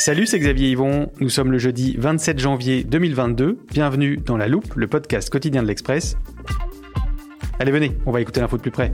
Salut, 0.00 0.24
c'est 0.24 0.38
Xavier 0.38 0.70
Yvon. 0.70 1.10
Nous 1.20 1.28
sommes 1.28 1.52
le 1.52 1.58
jeudi 1.58 1.94
27 1.98 2.38
janvier 2.38 2.84
2022. 2.84 3.58
Bienvenue 3.70 4.16
dans 4.16 4.38
La 4.38 4.48
Loupe, 4.48 4.72
le 4.74 4.86
podcast 4.86 5.28
quotidien 5.28 5.62
de 5.62 5.68
l'Express. 5.68 6.16
Allez, 7.58 7.70
venez, 7.70 7.98
on 8.06 8.10
va 8.10 8.22
écouter 8.22 8.40
l'info 8.40 8.56
de 8.56 8.62
plus 8.62 8.70
près. 8.70 8.92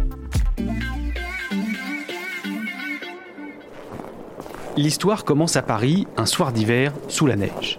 L'histoire 4.76 5.24
commence 5.24 5.54
à 5.54 5.62
Paris, 5.62 6.08
un 6.16 6.26
soir 6.26 6.50
d'hiver, 6.50 6.92
sous 7.06 7.28
la 7.28 7.36
neige. 7.36 7.78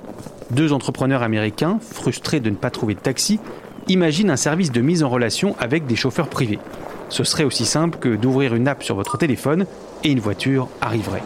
Deux 0.52 0.71
entrepreneurs 0.71 1.21
américains, 1.21 1.80
frustrés 1.82 2.40
de 2.40 2.49
ne 2.49 2.55
pas 2.55 2.70
trouver 2.70 2.94
de 2.94 3.02
taxi, 3.02 3.41
imaginent 3.90 4.32
un 4.32 4.38
service 4.38 4.71
de 4.71 4.80
mise 4.80 5.04
en 5.04 5.09
relation 5.09 5.54
avec 5.59 5.85
des 5.85 5.98
chauffeurs 5.98 6.30
privés. 6.30 6.59
Ce 7.09 7.26
serait 7.26 7.44
aussi 7.44 7.66
simple 7.66 7.99
que 7.99 8.15
d'ouvrir 8.15 8.55
une 8.55 8.70
app 8.70 8.84
sur 8.84 8.96
votre 8.96 9.18
téléphone 9.18 9.65
et 10.05 10.12
une 10.13 10.21
voiture 10.21 10.70
arriverait. 10.80 11.24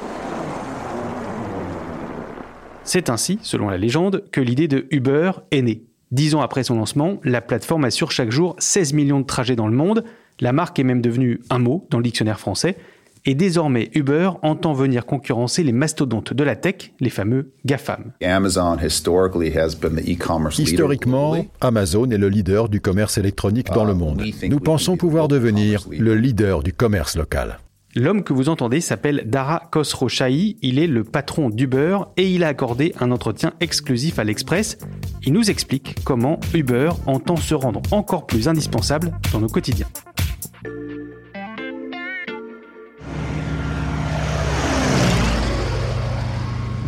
C'est 2.83 3.09
ainsi, 3.09 3.39
selon 3.43 3.69
la 3.69 3.77
légende, 3.77 4.23
que 4.31 4.41
l'idée 4.41 4.67
de 4.67 4.87
Uber 4.91 5.31
est 5.51 5.61
née. 5.61 5.83
Dix 6.11 6.35
ans 6.35 6.41
après 6.41 6.63
son 6.63 6.75
lancement, 6.75 7.19
la 7.23 7.39
plateforme 7.39 7.85
assure 7.85 8.11
chaque 8.11 8.31
jour 8.31 8.55
16 8.59 8.93
millions 8.93 9.19
de 9.19 9.25
trajets 9.25 9.55
dans 9.55 9.67
le 9.67 9.75
monde. 9.75 10.03
La 10.39 10.51
marque 10.51 10.79
est 10.79 10.83
même 10.83 11.01
devenue 11.01 11.39
un 11.49 11.59
mot 11.59 11.87
dans 11.89 11.99
le 11.99 12.03
dictionnaire 12.03 12.39
français. 12.39 12.75
Et 13.23 13.35
désormais, 13.35 13.91
Uber 13.93 14.31
entend 14.41 14.73
venir 14.73 15.05
concurrencer 15.05 15.61
les 15.61 15.71
mastodontes 15.71 16.33
de 16.33 16.43
la 16.43 16.55
tech, 16.55 16.91
les 16.99 17.11
fameux 17.11 17.51
GAFAM. 17.65 18.13
Amazon 18.23 18.77
historically 18.83 19.55
has 19.55 19.75
been 19.75 19.95
the 19.95 20.09
e-commerce 20.09 20.57
leader 20.57 20.73
Historiquement. 20.73 21.45
Amazon 21.61 22.09
est 22.09 22.17
le 22.17 22.29
leader 22.29 22.67
du 22.67 22.81
commerce 22.81 23.19
électronique 23.19 23.67
dans 23.71 23.85
le 23.85 23.93
monde. 23.93 24.23
Nous 24.49 24.59
pensons 24.59 24.97
pouvoir 24.97 25.27
devenir 25.27 25.85
le 25.91 26.15
leader 26.15 26.63
du 26.63 26.73
commerce 26.73 27.15
local. 27.15 27.59
L'homme 27.93 28.23
que 28.23 28.31
vous 28.31 28.47
entendez 28.47 28.79
s'appelle 28.79 29.23
Dara 29.25 29.63
Khosrowshahi, 29.69 30.55
il 30.61 30.79
est 30.79 30.87
le 30.87 31.03
patron 31.03 31.49
d'Uber 31.49 31.97
et 32.15 32.31
il 32.31 32.45
a 32.45 32.47
accordé 32.47 32.93
un 33.01 33.11
entretien 33.11 33.51
exclusif 33.59 34.17
à 34.17 34.23
l'Express. 34.23 34.77
Il 35.23 35.33
nous 35.33 35.51
explique 35.51 36.01
comment 36.05 36.39
Uber 36.53 36.91
entend 37.05 37.35
se 37.35 37.53
rendre 37.53 37.81
encore 37.91 38.27
plus 38.27 38.47
indispensable 38.47 39.11
dans 39.33 39.41
nos 39.41 39.49
quotidiens. 39.49 39.89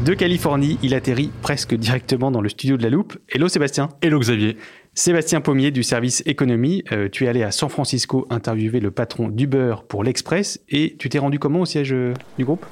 De 0.05 0.13
Californie, 0.13 0.79
il 0.83 0.93
atterrit 0.93 1.31
presque 1.41 1.75
directement 1.75 2.31
dans 2.31 2.41
le 2.41 2.49
studio 2.49 2.77
de 2.77 2.83
la 2.83 2.89
Loupe. 2.89 3.17
Hello 3.29 3.49
Sébastien. 3.49 3.89
Hello 4.01 4.19
Xavier. 4.19 4.57
Sébastien 4.95 5.41
Pommier 5.41 5.71
du 5.71 5.81
service 5.81 6.21
économie, 6.27 6.83
euh, 6.91 7.09
tu 7.11 7.25
es 7.25 7.27
allé 7.27 7.41
à 7.41 7.49
San 7.49 7.67
Francisco 7.67 8.27
interviewer 8.29 8.79
le 8.79 8.91
patron 8.91 9.27
d'Uber 9.27 9.77
pour 9.87 10.03
l'Express 10.03 10.59
et 10.69 10.95
tu 10.99 11.09
t'es 11.09 11.17
rendu 11.17 11.39
comment 11.39 11.61
au 11.61 11.65
siège 11.65 11.93
euh, 11.93 12.13
du 12.37 12.45
groupe? 12.45 12.63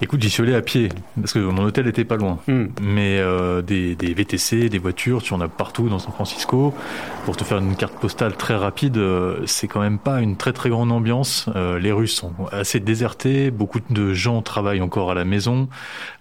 Écoute, 0.00 0.20
j'y 0.20 0.28
suis 0.28 0.42
allé 0.42 0.56
à 0.56 0.62
pied 0.62 0.88
parce 1.20 1.32
que 1.32 1.38
mon 1.38 1.62
hôtel 1.62 1.86
était 1.86 2.04
pas 2.04 2.16
loin. 2.16 2.40
Hmm. 2.48 2.66
Mais 2.82 3.18
euh, 3.20 3.62
des, 3.62 3.94
des 3.94 4.12
VTC, 4.12 4.68
des 4.68 4.78
voitures, 4.78 5.22
tu 5.22 5.34
en 5.34 5.40
as 5.40 5.46
partout 5.46 5.88
dans 5.88 6.00
San 6.00 6.12
Francisco. 6.12 6.74
Pour 7.24 7.36
te 7.36 7.44
faire 7.44 7.58
une 7.58 7.76
carte 7.76 7.94
postale 7.94 8.36
très 8.36 8.56
rapide, 8.56 8.98
c'est 9.46 9.68
quand 9.68 9.80
même 9.80 9.98
pas 9.98 10.20
une 10.20 10.36
très 10.36 10.52
très 10.52 10.70
grande 10.70 10.90
ambiance. 10.90 11.48
Les 11.54 11.92
rues 11.92 12.06
sont 12.06 12.32
assez 12.52 12.80
désertées, 12.80 13.50
beaucoup 13.50 13.80
de 13.90 14.14
gens 14.14 14.40
travaillent 14.40 14.80
encore 14.80 15.10
à 15.10 15.14
la 15.14 15.26
maison. 15.26 15.68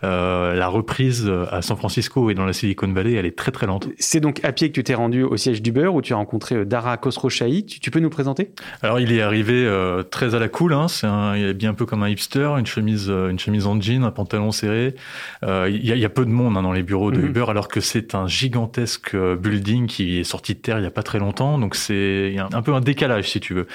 La 0.01 0.67
reprise 0.67 1.31
à 1.49 1.61
San 1.61 1.77
Francisco 1.77 2.29
et 2.29 2.33
dans 2.33 2.45
la 2.45 2.51
Silicon 2.51 2.91
Valley, 2.91 3.13
elle 3.13 3.25
est 3.25 3.37
très 3.37 3.51
très 3.51 3.67
lente. 3.67 3.87
C'est 3.99 4.19
donc 4.19 4.43
à 4.43 4.51
pied 4.51 4.67
que 4.67 4.73
tu 4.73 4.83
t'es 4.83 4.95
rendu 4.95 5.23
au 5.23 5.37
siège 5.47 5.61
d'Uber 5.61 5.87
où 5.87 6.01
tu 6.01 6.13
as 6.13 6.17
rencontré 6.17 6.55
euh, 6.55 6.65
Dara 6.65 6.97
Khosrowshahi. 6.97 7.65
Tu, 7.65 7.79
tu 7.79 7.91
peux 7.91 7.99
nous 7.99 8.09
présenter? 8.09 8.51
Alors 8.81 8.99
il 8.99 9.11
est 9.13 9.21
arrivé 9.21 9.65
euh, 9.65 10.03
très 10.03 10.35
à 10.35 10.39
la 10.39 10.49
cool, 10.49 10.73
hein. 10.73 10.87
c'est 10.87 11.07
un, 11.07 11.35
il 11.37 11.45
est 11.45 11.53
bien 11.53 11.69
un 11.69 11.73
peu 11.73 11.85
comme 11.85 12.03
un 12.03 12.09
hipster, 12.09 12.49
une 12.57 12.65
chemise, 12.65 13.07
euh, 13.09 13.29
une 13.29 13.39
chemise 13.39 13.65
en 13.65 13.79
jean, 13.79 14.03
un 14.03 14.11
pantalon 14.11 14.51
serré. 14.51 14.95
Euh, 15.43 15.69
il, 15.69 15.85
y 15.85 15.91
a, 15.91 15.95
il 15.95 16.01
y 16.01 16.05
a 16.05 16.09
peu 16.09 16.25
de 16.25 16.31
monde 16.31 16.57
hein, 16.57 16.63
dans 16.63 16.73
les 16.73 16.83
bureaux 16.83 17.11
de 17.11 17.17
Mhm. 17.17 17.27
Uber, 17.27 17.45
alors 17.47 17.67
que 17.67 17.79
c'est 17.79 18.13
un 18.15 18.27
gigantesque 18.27 19.15
building 19.15 19.87
qui 19.87 20.19
est 20.19 20.23
sorti 20.23 20.53
de 20.53 20.59
terre 20.59 20.79
il 20.79 20.83
y 20.83 20.87
a 20.87 20.91
pas 20.91 21.03
très 21.03 21.19
longtemps, 21.19 21.57
donc 21.57 21.75
c'est 21.75 22.35
un, 22.37 22.49
un 22.53 22.61
peu 22.61 22.73
un 22.73 22.81
décalage 22.81 23.29
si 23.29 23.39
tu 23.39 23.53
veux. 23.53 23.67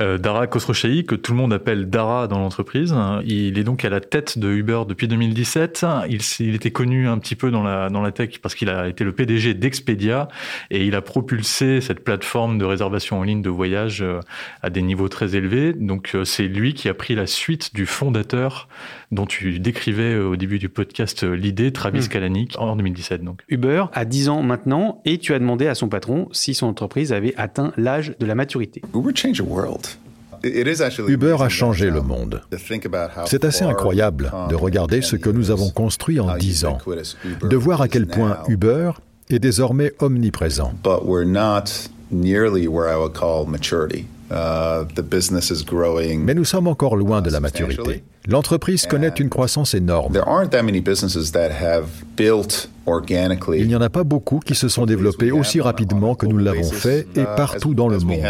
Euh, 0.00 0.16
Dara 0.16 0.46
Khosrowshahi, 0.46 1.04
que 1.04 1.14
tout 1.14 1.32
le 1.32 1.38
monde 1.38 1.52
appelle 1.52 1.90
Dara 1.90 2.28
dans 2.28 2.38
l'entreprise, 2.38 2.92
hein, 2.92 3.20
il 3.24 3.58
est 3.58 3.64
donc 3.64 3.84
à 3.84 3.88
la 3.88 4.00
tête 4.00 4.38
de 4.38 4.48
Uber 4.48 4.82
depuis 4.86 5.08
2017. 5.08 5.84
Il, 6.08 6.54
était 6.54 6.70
connu 6.70 7.08
un 7.08 7.18
petit 7.18 7.34
peu 7.34 7.50
dans 7.50 7.62
la, 7.62 7.88
dans 7.88 8.00
la 8.00 8.12
tech 8.12 8.38
parce 8.40 8.54
qu'il 8.54 8.68
a 8.68 8.88
été 8.88 9.02
le 9.02 9.12
PDG 9.12 9.54
d'Expedia 9.54 10.28
et 10.70 10.84
il 10.84 10.94
a 10.94 11.00
propulsé 11.18 11.80
cette 11.80 12.04
plateforme 12.04 12.58
de 12.58 12.64
réservation 12.64 13.18
en 13.18 13.24
ligne 13.24 13.42
de 13.42 13.50
voyage 13.50 14.02
euh, 14.02 14.20
à 14.62 14.70
des 14.70 14.82
niveaux 14.82 15.08
très 15.08 15.34
élevés. 15.34 15.72
Donc 15.72 16.12
euh, 16.14 16.24
c'est 16.24 16.44
lui 16.44 16.74
qui 16.74 16.88
a 16.88 16.94
pris 16.94 17.16
la 17.16 17.26
suite 17.26 17.74
du 17.74 17.86
fondateur 17.86 18.68
dont 19.10 19.26
tu 19.26 19.58
décrivais 19.58 20.14
euh, 20.14 20.28
au 20.28 20.36
début 20.36 20.60
du 20.60 20.68
podcast 20.68 21.24
euh, 21.24 21.34
l'idée, 21.34 21.72
Travis 21.72 22.02
Hmm. 22.02 22.08
Kalanick, 22.08 22.56
en 22.60 22.76
2017 22.76 23.24
donc. 23.24 23.42
Uber 23.48 23.86
a 23.92 24.04
10 24.04 24.28
ans 24.28 24.42
maintenant 24.42 25.02
et 25.04 25.18
tu 25.18 25.34
as 25.34 25.40
demandé 25.40 25.66
à 25.66 25.74
son 25.74 25.88
patron 25.88 26.28
si 26.30 26.54
son 26.54 26.66
entreprise 26.66 27.12
avait 27.12 27.34
atteint 27.36 27.72
l'âge 27.76 28.14
de 28.20 28.24
la 28.24 28.36
maturité. 28.36 28.80
Uber 28.94 29.10
changed 29.12 29.44
the 29.44 29.48
world. 29.48 29.88
It 30.44 30.68
is 30.68 30.80
actually 30.80 31.12
Uber 31.12 31.36
a 31.40 31.48
changé 31.48 31.90
le 31.90 32.00
monde. 32.00 32.42
C'est 33.26 33.44
assez 33.44 33.64
incroyable 33.64 34.30
de 34.48 34.54
regarder 34.54 34.98
in 34.98 35.02
ce 35.02 35.16
10 35.16 35.22
que 35.22 35.30
nous 35.30 35.50
avons 35.50 35.64
years, 35.64 35.74
construit 35.74 36.20
en 36.20 36.36
10 36.36 36.64
ans, 36.66 36.78
de 37.42 37.56
voir 37.56 37.82
à 37.82 37.88
quel 37.88 38.06
point. 38.06 38.38
Uber 38.46 38.92
est 39.30 39.38
désormais 39.38 39.92
omniprésent. 40.00 40.72
But 40.82 41.04
we're 41.04 41.24
not 41.24 41.88
nearly 42.10 42.66
where 42.66 42.88
I 42.88 42.96
would 42.96 43.14
call 43.14 43.46
maturity. 43.46 44.06
Uh, 44.30 44.84
the 44.94 45.02
business 45.02 45.50
is 45.50 45.64
growing. 45.64 46.22
Mais 46.24 46.34
nous 46.34 46.44
sommes 46.44 46.66
encore 46.66 46.96
loin 46.96 47.22
de 47.22 47.30
la 47.30 47.40
maturité. 47.40 48.02
L'entreprise 48.26 48.86
connaît 48.86 49.14
une 49.18 49.30
croissance 49.30 49.72
énorme. 49.72 50.12
There 50.12 50.28
aren't 50.28 50.50
that 50.50 50.62
many 50.62 50.82
businesses 50.82 51.32
that 51.32 51.50
have 51.50 51.86
built 52.14 52.68
organically. 52.84 53.60
Il 53.60 53.68
n'y 53.68 53.76
en 53.76 53.80
a 53.80 53.88
pas 53.88 54.04
beaucoup 54.04 54.40
qui 54.40 54.54
se 54.54 54.68
sont 54.68 54.84
développés 54.84 55.30
aussi 55.30 55.62
rapidement 55.62 56.14
que 56.14 56.26
nous 56.26 56.36
l'avons 56.36 56.70
fait 56.70 57.06
et 57.16 57.24
partout 57.36 57.72
dans 57.72 57.88
le 57.88 57.98
monde. 58.00 58.20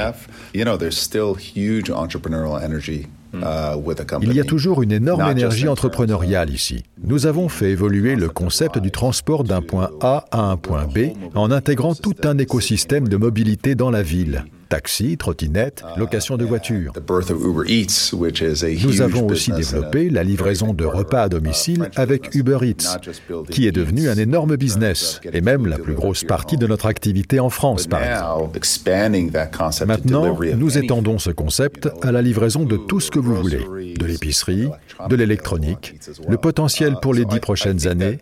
Uh, 3.34 3.94
the 3.94 4.06
company. 4.06 4.30
Il 4.30 4.34
y 4.34 4.40
a 4.40 4.44
toujours 4.44 4.82
une 4.82 4.92
énorme 4.92 5.30
énergie 5.30 5.68
entrepreneuriale 5.68 6.50
ici. 6.50 6.82
Nous 7.02 7.26
avons 7.26 7.48
fait 7.48 7.70
évoluer 7.70 8.16
le 8.16 8.28
concept 8.28 8.78
du 8.78 8.90
transport 8.90 9.44
d'un 9.44 9.62
point 9.62 9.90
A 10.00 10.24
à 10.30 10.40
un 10.40 10.56
point 10.56 10.86
B 10.86 11.12
en 11.34 11.50
intégrant 11.50 11.94
tout 11.94 12.14
un 12.24 12.38
écosystème 12.38 13.08
de 13.08 13.16
mobilité 13.16 13.74
dans 13.74 13.90
la 13.90 14.02
ville. 14.02 14.44
Taxi, 14.68 15.16
trottinette, 15.16 15.82
location 15.96 16.36
de 16.36 16.44
voitures. 16.44 16.92
Nous 18.82 19.00
avons 19.00 19.26
aussi 19.26 19.52
développé 19.52 20.10
la 20.10 20.22
livraison 20.22 20.74
de 20.74 20.84
repas 20.84 21.22
à 21.22 21.28
domicile 21.28 21.88
avec 21.96 22.34
Uber 22.34 22.58
Eats, 22.62 22.98
qui 23.50 23.66
est 23.66 23.72
devenu 23.72 24.08
un 24.08 24.16
énorme 24.16 24.56
business 24.56 25.20
et 25.32 25.40
même 25.40 25.66
la 25.66 25.78
plus 25.78 25.94
grosse 25.94 26.24
partie 26.24 26.56
de 26.56 26.66
notre 26.66 26.86
activité 26.86 27.40
en 27.40 27.50
France, 27.50 27.86
par 27.86 28.02
exemple. 28.02 28.58
Maintenant, 29.86 30.38
nous 30.56 30.78
étendons 30.78 31.18
ce 31.18 31.30
concept 31.30 31.88
à 32.02 32.12
la 32.12 32.20
livraison 32.20 32.64
de 32.64 32.76
tout 32.76 33.00
ce 33.00 33.10
que 33.10 33.18
vous 33.18 33.36
voulez, 33.36 33.64
de 33.98 34.06
l'épicerie, 34.06 34.68
de 35.08 35.16
l'électronique. 35.16 35.94
Le 36.28 36.36
potentiel 36.36 36.96
pour 37.00 37.14
les 37.14 37.24
dix 37.24 37.40
prochaines 37.40 37.86
années 37.86 38.18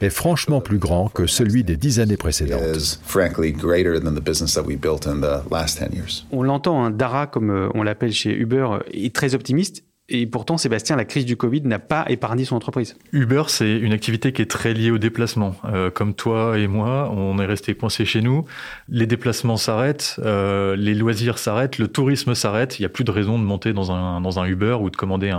est 0.00 0.10
franchement 0.10 0.60
plus 0.60 0.78
grand 0.78 1.08
que 1.08 1.26
celui 1.26 1.64
des 1.64 1.76
dix 1.76 2.00
années 2.00 2.16
précédentes. 2.16 2.62
is 2.76 2.98
frankly 3.04 3.52
greater 3.52 3.98
than 4.00 4.14
the 4.14 4.22
business 4.24 4.54
that 4.54 4.62
we 4.62 4.76
built 4.76 5.06
in 5.06 5.20
the 5.20 5.42
last 5.50 5.78
10 5.78 5.92
years. 5.94 6.26
On 6.32 6.42
l'entend, 6.42 6.84
hein, 6.84 6.90
Dara, 6.90 7.26
comme 7.26 7.50
euh, 7.50 7.68
on 7.74 7.82
l'appelle 7.82 8.12
chez 8.12 8.32
Uber, 8.32 8.66
euh, 8.72 8.78
est 8.92 9.14
très 9.14 9.34
optimiste. 9.34 9.84
Et 10.10 10.26
pourtant, 10.26 10.58
Sébastien, 10.58 10.96
la 10.96 11.04
crise 11.04 11.24
du 11.24 11.36
Covid 11.36 11.62
n'a 11.62 11.78
pas 11.78 12.04
épargné 12.08 12.44
son 12.44 12.56
entreprise. 12.56 12.96
Uber, 13.12 13.44
c'est 13.46 13.76
une 13.76 13.92
activité 13.92 14.32
qui 14.32 14.42
est 14.42 14.50
très 14.50 14.74
liée 14.74 14.90
au 14.90 14.98
déplacement. 14.98 15.54
Euh, 15.64 15.90
comme 15.90 16.14
toi 16.14 16.58
et 16.58 16.66
moi, 16.66 17.10
on 17.14 17.38
est 17.38 17.46
resté 17.46 17.74
coincés 17.74 18.04
chez 18.04 18.20
nous. 18.20 18.44
Les 18.88 19.06
déplacements 19.06 19.56
s'arrêtent, 19.56 20.16
euh, 20.24 20.74
les 20.74 20.94
loisirs 20.94 21.38
s'arrêtent, 21.38 21.78
le 21.78 21.86
tourisme 21.86 22.34
s'arrête. 22.34 22.80
Il 22.80 22.82
n'y 22.82 22.86
a 22.86 22.88
plus 22.88 23.04
de 23.04 23.12
raison 23.12 23.38
de 23.38 23.44
monter 23.44 23.72
dans 23.72 23.92
un, 23.92 24.20
dans 24.20 24.40
un 24.40 24.46
Uber 24.46 24.78
ou 24.80 24.90
de 24.90 24.96
commander 24.96 25.30
un, 25.30 25.38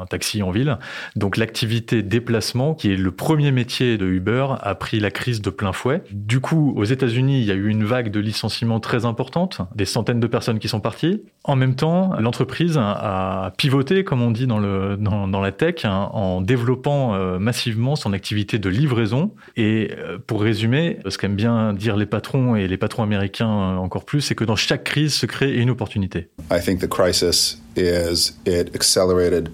un 0.00 0.06
taxi 0.06 0.42
en 0.42 0.52
ville. 0.52 0.78
Donc 1.16 1.36
l'activité 1.36 2.02
déplacement, 2.02 2.74
qui 2.74 2.92
est 2.92 2.96
le 2.96 3.10
premier 3.10 3.50
métier 3.50 3.98
de 3.98 4.06
Uber, 4.06 4.46
a 4.60 4.74
pris 4.76 5.00
la 5.00 5.10
crise 5.10 5.42
de 5.42 5.50
plein 5.50 5.72
fouet. 5.72 6.04
Du 6.12 6.38
coup, 6.38 6.72
aux 6.76 6.84
États-Unis, 6.84 7.40
il 7.40 7.44
y 7.46 7.50
a 7.50 7.54
eu 7.54 7.68
une 7.68 7.84
vague 7.84 8.12
de 8.12 8.20
licenciements 8.20 8.78
très 8.78 9.06
importante, 9.06 9.60
des 9.74 9.86
centaines 9.86 10.20
de 10.20 10.26
personnes 10.28 10.60
qui 10.60 10.68
sont 10.68 10.80
parties. 10.80 11.22
En 11.42 11.56
même 11.56 11.74
temps, 11.74 12.12
l'entreprise 12.20 12.78
a 12.78 13.52
pivoté, 13.58 14.03
comme 14.04 14.22
on 14.22 14.30
dit 14.30 14.46
dans, 14.46 14.58
le, 14.58 14.96
dans, 14.96 15.26
dans 15.28 15.40
la 15.40 15.52
tech, 15.52 15.84
hein, 15.84 16.10
en 16.12 16.40
développant 16.40 17.14
euh, 17.14 17.38
massivement 17.38 17.96
son 17.96 18.12
activité 18.12 18.58
de 18.58 18.68
livraison. 18.68 19.32
Et 19.56 19.90
euh, 19.98 20.18
pour 20.24 20.42
résumer, 20.42 20.98
ce 21.08 21.18
qu'aiment 21.18 21.34
bien 21.34 21.72
dire 21.72 21.96
les 21.96 22.06
patrons 22.06 22.56
et 22.56 22.68
les 22.68 22.76
patrons 22.76 23.02
américains 23.02 23.48
euh, 23.48 23.76
encore 23.76 24.04
plus, 24.04 24.20
c'est 24.20 24.34
que 24.34 24.44
dans 24.44 24.56
chaque 24.56 24.84
crise 24.84 25.14
se 25.14 25.26
crée 25.26 25.54
une 25.54 25.70
opportunité. 25.70 26.28
I 26.50 26.60
think 26.60 26.80
the 26.80 26.88
crisis 26.88 27.60
is 27.76 28.34
it 28.46 28.74
accelerated 28.74 29.50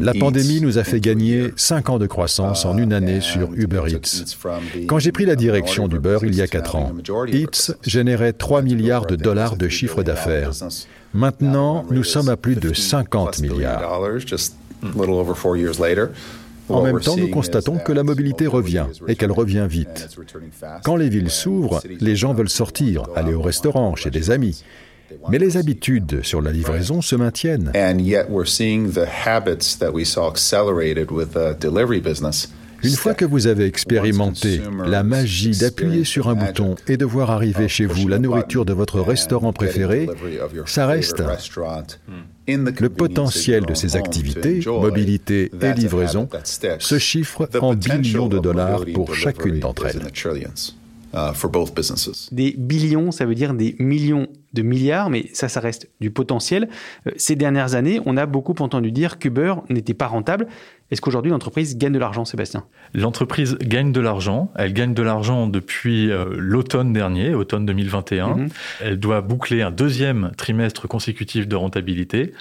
la 0.00 0.14
pandémie 0.14 0.60
nous 0.60 0.78
a 0.78 0.84
fait 0.84 1.00
gagner 1.00 1.52
5 1.56 1.90
ans 1.90 1.98
de 1.98 2.06
croissance 2.06 2.64
en 2.64 2.76
une 2.78 2.92
année 2.92 3.20
sur 3.20 3.52
Uber 3.54 3.82
Eats. 3.88 4.36
Quand 4.86 4.98
j'ai 4.98 5.12
pris 5.12 5.24
la 5.24 5.36
direction 5.36 5.88
d'Uber 5.88 6.18
il 6.22 6.34
y 6.34 6.42
a 6.42 6.46
4 6.46 6.76
ans, 6.76 6.92
Eats 7.32 7.72
générait 7.82 8.32
3 8.32 8.62
milliards 8.62 9.06
de 9.06 9.16
dollars 9.16 9.56
de 9.56 9.68
chiffre 9.68 10.02
d'affaires. 10.02 10.52
Maintenant, 11.12 11.84
nous 11.90 12.04
sommes 12.04 12.28
à 12.28 12.36
plus 12.36 12.56
de 12.56 12.72
50 12.72 13.40
milliards. 13.40 14.02
En 16.68 16.82
même 16.82 17.00
temps, 17.00 17.16
nous 17.16 17.28
constatons 17.28 17.78
que 17.78 17.92
la 17.92 18.04
mobilité 18.04 18.46
revient 18.46 18.86
et 19.08 19.16
qu'elle 19.16 19.32
revient 19.32 19.66
vite. 19.68 20.08
Quand 20.84 20.96
les 20.96 21.08
villes 21.08 21.30
s'ouvrent, 21.30 21.82
les 22.00 22.16
gens 22.16 22.32
veulent 22.32 22.48
sortir, 22.48 23.04
aller 23.16 23.34
au 23.34 23.42
restaurant, 23.42 23.96
chez 23.96 24.10
des 24.10 24.30
amis. 24.30 24.62
Mais 25.28 25.38
les 25.38 25.56
habitudes 25.56 26.22
sur 26.22 26.40
la 26.40 26.52
livraison 26.52 27.02
se 27.02 27.16
maintiennent. 27.16 27.72
Une 32.82 32.94
fois 32.94 33.14
que 33.14 33.24
vous 33.24 33.46
avez 33.46 33.66
expérimenté 33.66 34.60
la 34.86 35.02
magie 35.02 35.50
d'appuyer 35.50 36.04
sur 36.04 36.28
un 36.28 36.34
bouton 36.34 36.76
et 36.86 36.96
de 36.96 37.04
voir 37.04 37.30
arriver 37.30 37.68
chez 37.68 37.86
vous 37.86 38.08
la 38.08 38.18
nourriture 38.18 38.64
de 38.64 38.72
votre 38.72 39.00
restaurant 39.00 39.52
préféré, 39.52 40.08
ça 40.66 40.86
reste 40.86 41.22
le 42.46 42.88
potentiel 42.88 43.66
de 43.66 43.74
ces 43.74 43.96
activités, 43.96 44.60
mobilité 44.66 45.50
et 45.60 45.72
livraison, 45.74 46.28
se 46.78 46.98
chiffre 46.98 47.48
en 47.60 47.74
billions 47.74 48.28
de 48.28 48.38
dollars 48.38 48.84
pour 48.94 49.14
chacune 49.14 49.60
d'entre 49.60 49.86
elles. 49.86 50.02
Des 52.32 52.54
billions, 52.56 53.10
ça 53.10 53.26
veut 53.26 53.34
dire 53.34 53.54
des 53.54 53.74
millions 53.78 54.28
de 54.52 54.62
milliards, 54.62 55.10
mais 55.10 55.26
ça, 55.32 55.48
ça 55.48 55.60
reste 55.60 55.88
du 56.00 56.10
potentiel. 56.10 56.68
Euh, 57.06 57.12
ces 57.16 57.36
dernières 57.36 57.74
années, 57.74 58.00
on 58.06 58.16
a 58.16 58.26
beaucoup 58.26 58.54
entendu 58.60 58.90
dire 58.90 59.18
qu'Uber 59.18 59.54
n'était 59.68 59.94
pas 59.94 60.06
rentable. 60.06 60.46
Est-ce 60.90 61.00
qu'aujourd'hui 61.00 61.30
l'entreprise 61.30 61.78
gagne 61.78 61.92
de 61.92 62.00
l'argent, 62.00 62.24
Sébastien? 62.24 62.64
L'entreprise 62.94 63.56
gagne 63.58 63.92
de 63.92 64.00
l'argent. 64.00 64.50
Elle 64.56 64.72
gagne 64.72 64.92
de 64.92 65.02
l'argent 65.02 65.46
depuis 65.46 66.10
euh, 66.10 66.34
l'automne 66.36 66.92
dernier, 66.92 67.32
automne 67.32 67.64
2021. 67.64 68.34
Mhm. 68.34 68.48
Elle 68.80 68.98
doit 68.98 69.20
boucler 69.20 69.62
un 69.62 69.70
deuxième 69.70 70.32
trimestre 70.36 70.88
consécutif 70.88 71.46
de 71.46 71.54
rentabilité, 71.54 72.32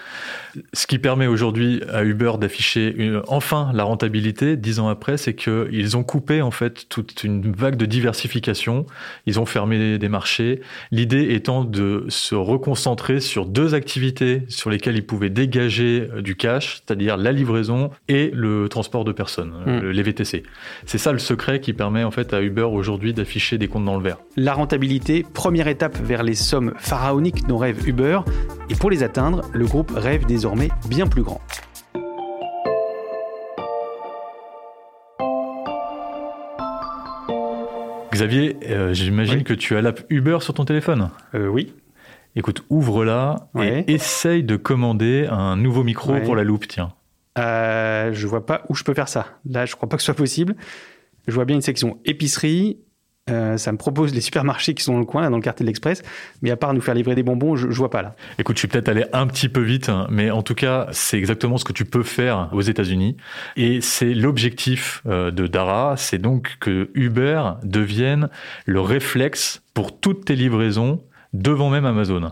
ce 0.73 0.87
qui 0.87 0.97
permet 0.97 1.27
aujourd'hui 1.27 1.83
à 1.93 2.03
Uber 2.03 2.33
d'afficher 2.39 3.19
enfin 3.27 3.71
la 3.73 3.83
rentabilité. 3.83 4.57
Dix 4.57 4.79
ans 4.79 4.87
après, 4.87 5.17
c'est 5.17 5.35
qu'ils 5.35 5.95
ont 5.95 6.03
coupé 6.03 6.41
en 6.41 6.51
fait 6.51 6.89
toute 6.89 7.23
une 7.23 7.51
vague 7.51 7.75
de 7.75 7.85
diversification. 7.85 8.87
Ils 9.27 9.39
ont 9.39 9.45
fermé 9.45 9.99
des 9.99 10.09
marchés. 10.09 10.61
L'idée 10.91 11.33
étant 11.35 11.63
de 11.63 11.98
se 12.07 12.35
reconcentrer 12.35 13.19
sur 13.19 13.45
deux 13.45 13.75
activités 13.75 14.43
sur 14.47 14.69
lesquelles 14.69 14.95
ils 14.95 15.05
pouvaient 15.05 15.29
dégager 15.29 16.07
euh, 16.13 16.21
du 16.21 16.35
cash, 16.35 16.81
c'est-à-dire 16.85 17.17
la 17.17 17.31
livraison 17.31 17.91
et 18.07 18.31
le 18.33 18.69
transport 18.69 19.03
de 19.03 19.11
personnes, 19.11 19.53
hmm. 19.65 19.89
les 19.89 20.03
VTC. 20.03 20.43
C'est 20.85 20.97
ça 20.97 21.11
le 21.11 21.19
secret 21.19 21.59
qui 21.59 21.73
permet 21.73 22.03
en 22.03 22.11
fait 22.11 22.33
à 22.33 22.41
Uber 22.41 22.63
aujourd'hui 22.63 23.13
d'afficher 23.13 23.57
des 23.57 23.67
comptes 23.67 23.85
dans 23.85 23.97
le 23.97 24.03
vert. 24.03 24.17
La 24.37 24.53
rentabilité, 24.53 25.25
première 25.33 25.67
étape 25.67 25.97
vers 25.97 26.23
les 26.23 26.35
sommes 26.35 26.73
pharaoniques 26.77 27.47
dont 27.47 27.57
rêve 27.57 27.87
Uber, 27.87 28.21
et 28.69 28.75
pour 28.75 28.89
les 28.89 29.03
atteindre, 29.03 29.41
le 29.53 29.65
groupe 29.65 29.91
rêve 29.95 30.25
désormais 30.25 30.69
bien 30.87 31.07
plus 31.07 31.23
grand. 31.23 31.41
Xavier, 38.19 38.57
euh, 38.67 38.93
j'imagine 38.93 39.43
que 39.43 39.53
tu 39.53 39.77
as 39.77 39.81
l'app 39.81 40.01
Uber 40.09 40.39
sur 40.41 40.53
ton 40.53 40.65
téléphone? 40.65 41.09
Euh, 41.35 41.47
oui. 41.47 41.71
Écoute, 42.35 42.63
ouvre-la 42.69 43.49
et 43.59 43.91
essaye 43.91 44.43
de 44.43 44.55
commander 44.55 45.27
un 45.29 45.55
nouveau 45.55 45.83
micro 45.83 46.19
pour 46.21 46.35
la 46.35 46.43
loupe, 46.43 46.67
tiens. 46.67 46.93
Euh, 47.37 48.11
je 48.13 48.27
vois 48.27 48.45
pas 48.45 48.63
où 48.69 48.75
je 48.75 48.83
peux 48.83 48.93
faire 48.93 49.07
ça. 49.07 49.27
Là, 49.49 49.65
je 49.65 49.75
crois 49.75 49.89
pas 49.89 49.97
que 49.97 50.01
ce 50.01 50.07
soit 50.07 50.15
possible. 50.15 50.55
Je 51.27 51.33
vois 51.33 51.45
bien 51.45 51.55
une 51.55 51.61
section 51.61 51.99
épicerie. 52.05 52.79
Euh, 53.29 53.57
ça 53.57 53.71
me 53.71 53.77
propose 53.77 54.13
les 54.13 54.21
supermarchés 54.21 54.73
qui 54.73 54.83
sont 54.83 54.93
dans 54.93 54.99
le 54.99 55.05
coin, 55.05 55.29
dans 55.29 55.37
le 55.37 55.43
quartier 55.43 55.63
de 55.63 55.67
l'Express. 55.67 56.01
Mais 56.41 56.49
à 56.49 56.57
part 56.57 56.73
nous 56.73 56.81
faire 56.81 56.95
livrer 56.95 57.13
des 57.13 57.23
bonbons, 57.23 57.55
je, 57.55 57.69
je 57.69 57.77
vois 57.77 57.91
pas 57.91 58.01
là. 58.01 58.15
Écoute, 58.39 58.55
je 58.55 58.61
suis 58.61 58.67
peut-être 58.67 58.89
allé 58.89 59.05
un 59.13 59.27
petit 59.27 59.49
peu 59.49 59.61
vite, 59.61 59.89
hein, 59.89 60.07
mais 60.09 60.31
en 60.31 60.41
tout 60.41 60.55
cas, 60.55 60.87
c'est 60.91 61.17
exactement 61.17 61.57
ce 61.57 61.65
que 61.65 61.73
tu 61.73 61.85
peux 61.85 62.03
faire 62.03 62.49
aux 62.53 62.61
États-Unis. 62.61 63.17
Et 63.55 63.81
c'est 63.81 64.13
l'objectif 64.13 65.03
euh, 65.05 65.29
de 65.29 65.45
Dara, 65.45 65.95
c'est 65.97 66.17
donc 66.17 66.57
que 66.59 66.89
Uber 66.95 67.43
devienne 67.63 68.29
le 68.65 68.81
réflexe 68.81 69.61
pour 69.73 69.99
toutes 69.99 70.25
tes 70.25 70.35
livraisons 70.35 71.03
devant 71.33 71.69
même 71.69 71.85
Amazon. 71.85 72.31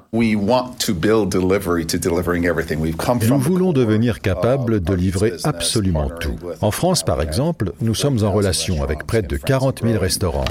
Nous 3.27 3.39
voulons 3.39 3.73
devenir 3.73 4.21
capables 4.21 4.81
de 4.81 4.94
livrer 4.94 5.33
absolument 5.44 6.09
tout. 6.19 6.35
En 6.61 6.71
France, 6.71 7.03
par 7.03 7.21
exemple, 7.21 7.73
nous 7.81 7.94
sommes 7.94 8.23
en 8.23 8.31
relation 8.31 8.83
avec 8.83 9.05
près 9.05 9.21
de 9.21 9.38
40 9.38 9.81
000 9.83 9.99
restaurants. 9.99 10.45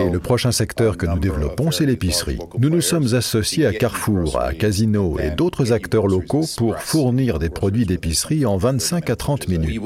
Et 0.00 0.10
le 0.10 0.18
prochain 0.18 0.52
secteur 0.52 0.96
que 0.96 1.06
nous 1.06 1.18
développons, 1.18 1.70
c'est 1.70 1.86
l'épicerie. 1.86 2.38
Nous 2.58 2.70
nous 2.70 2.80
sommes 2.80 3.14
associés 3.14 3.66
à 3.66 3.72
Carrefour, 3.72 4.38
à 4.40 4.52
Casino 4.52 5.18
et 5.18 5.30
d'autres 5.30 5.72
acteurs 5.72 6.06
locaux 6.06 6.44
pour 6.56 6.78
fournir 6.78 7.38
des 7.38 7.48
produits 7.48 7.86
d'épicerie 7.86 8.44
en 8.44 8.56
25 8.56 9.08
à 9.08 9.16
30 9.16 9.48
minutes. 9.48 9.80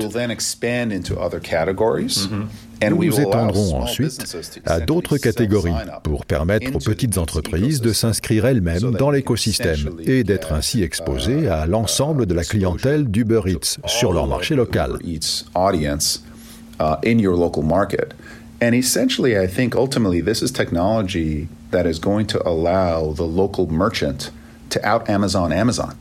Mm-hmm. 1.92 2.90
Nous 2.90 3.04
nous 3.04 3.20
étendrons 3.20 3.80
ensuite 3.80 4.36
à 4.66 4.80
d'autres 4.80 5.16
catégories 5.16 5.72
pour 6.02 6.26
permettre 6.26 6.74
aux 6.74 6.78
petites 6.78 7.18
entreprises 7.18 7.80
de 7.80 7.92
s'inscrire 7.92 8.46
elles-mêmes 8.46 8.92
dans 8.92 9.10
l'écosystème 9.10 9.90
et 10.04 10.24
d'être 10.24 10.52
ainsi 10.52 10.82
exposées 10.82 11.48
à 11.48 11.66
l'ensemble 11.66 12.26
de 12.26 12.34
la 12.34 12.44
clientèle 12.44 13.04
d'Uber 13.04 13.42
Eats 13.46 13.78
sur 13.86 14.12
leur 14.12 14.26
marché 14.26 14.54
local. 14.54 14.98
And 18.62 18.72
essentially, 18.72 19.34
I 19.36 19.46
think 19.46 19.74
ultimately 19.74 20.22
this 20.22 20.40
is 20.40 20.50
technology 20.50 21.48
that 21.70 21.86
is 21.86 21.98
going 21.98 22.26
to 22.28 22.40
allow 22.46 23.12
the 23.12 23.26
local 23.26 23.66
merchant 23.68 24.32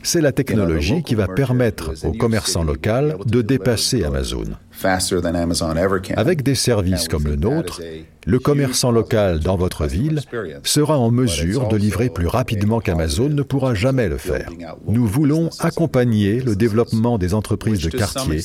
c'est 0.02 0.20
la 0.20 0.32
technologie 0.32 1.02
qui 1.02 1.14
va 1.14 1.28
permettre 1.28 1.92
au 2.04 2.12
commerçant 2.12 2.64
local 2.64 3.16
de 3.26 3.42
dépasser 3.42 4.04
Amazon. 4.04 4.44
Avec 6.16 6.42
des 6.42 6.54
services 6.54 7.08
comme 7.08 7.24
le 7.24 7.36
nôtre, 7.36 7.80
le 8.26 8.38
commerçant 8.38 8.90
local 8.90 9.40
dans 9.40 9.56
votre 9.56 9.86
ville 9.86 10.20
sera 10.62 10.98
en 10.98 11.10
mesure 11.10 11.68
de 11.68 11.76
livrer 11.76 12.08
plus 12.08 12.26
rapidement 12.26 12.80
qu'Amazon 12.80 13.28
ne 13.28 13.42
pourra 13.42 13.74
jamais 13.74 14.08
le 14.08 14.18
faire. 14.18 14.48
Nous 14.86 15.06
voulons 15.06 15.50
accompagner 15.60 16.40
le 16.40 16.56
développement 16.56 17.18
des 17.18 17.34
entreprises 17.34 17.80
de 17.80 17.90
quartier 17.90 18.40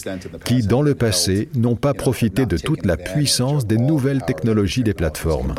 qui, 0.46 0.62
dans 0.64 0.82
le 0.82 0.96
passé, 0.96 1.50
n'ont 1.56 1.76
pas 1.76 1.94
profité 1.94 2.46
de 2.46 2.58
toute 2.58 2.86
la 2.86 2.98
puissance 2.98 3.66
des 3.66 3.78
nouvelles 3.78 4.22
technologies 4.22 4.84
des 4.84 4.94
plateformes. 4.94 5.54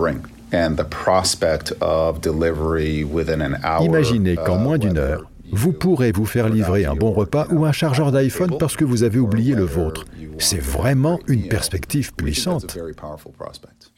Imaginez 3.80 4.36
qu'en 4.36 4.58
moins 4.58 4.78
d'une 4.78 4.98
heure, 4.98 5.29
vous 5.52 5.72
pourrez 5.72 6.12
vous 6.12 6.26
faire 6.26 6.48
livrer 6.48 6.84
un 6.84 6.94
bon 6.94 7.12
repas 7.12 7.46
ou 7.50 7.64
un 7.64 7.72
chargeur 7.72 8.12
d'iPhone 8.12 8.56
parce 8.58 8.76
que 8.76 8.84
vous 8.84 9.02
avez 9.02 9.18
oublié 9.18 9.54
le 9.54 9.64
vôtre. 9.64 10.04
C'est 10.38 10.60
vraiment 10.60 11.20
une 11.26 11.48
perspective 11.48 12.12
puissante. 12.14 12.76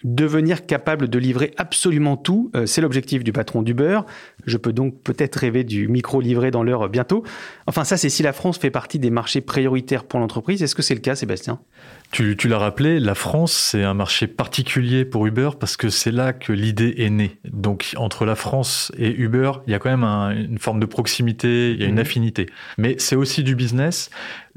Devenir 0.05 0.67
capable 0.67 1.09
de 1.09 1.19
livrer 1.19 1.53
absolument 1.57 2.17
tout, 2.17 2.51
euh, 2.57 2.67
c'est 2.67 2.81
l'objectif 2.81 3.23
du 3.23 3.33
patron 3.33 3.63
d'Uber. 3.63 4.01
Je 4.47 4.57
peux 4.57 4.73
donc 4.73 5.01
peut-être 5.03 5.37
rêver 5.37 5.65
du 5.65 5.89
micro 5.89 6.21
livré 6.21 6.51
dans 6.51 6.63
l'heure 6.63 6.89
bientôt. 6.89 7.23
Enfin, 7.67 7.85
ça, 7.85 7.97
c'est 7.97 8.09
si 8.09 8.23
la 8.23 8.33
France 8.33 8.59
fait 8.59 8.71
partie 8.71 8.99
des 8.99 9.11
marchés 9.11 9.41
prioritaires 9.41 10.05
pour 10.05 10.19
l'entreprise. 10.19 10.63
Est-ce 10.63 10.75
que 10.75 10.83
c'est 10.83 10.95
le 10.95 11.01
cas, 11.01 11.15
Sébastien? 11.15 11.61
Tu, 12.11 12.37
tu 12.37 12.49
l'as 12.49 12.59
rappelé, 12.59 13.01
la 13.01 13.15
France, 13.15 13.53
c'est 13.53 13.85
un 13.85 13.95
marché 13.95 14.27
particulier 14.27 15.05
pour 15.05 15.27
Uber 15.27 15.51
parce 15.59 15.77
que 15.77 15.89
c'est 15.89 16.11
là 16.11 16.33
que 16.33 16.53
l'idée 16.53 16.95
est 16.99 17.11
née. 17.11 17.39
Donc, 17.45 17.95
entre 17.97 18.27
la 18.27 18.35
France 18.35 18.93
et 18.99 19.11
Uber, 19.11 19.53
il 19.67 19.73
y 19.73 19.75
a 19.75 19.79
quand 19.79 19.91
même 19.91 20.05
une 20.05 20.59
forme 20.59 20.81
de 20.81 20.87
proximité, 20.87 21.71
il 21.71 21.81
y 21.81 21.85
a 21.85 21.87
une 21.87 21.95
mmh. 21.95 21.99
affinité. 21.99 22.47
Mais 22.77 22.97
c'est 22.99 23.17
aussi 23.17 23.43
du 23.43 23.55
business. 23.55 24.11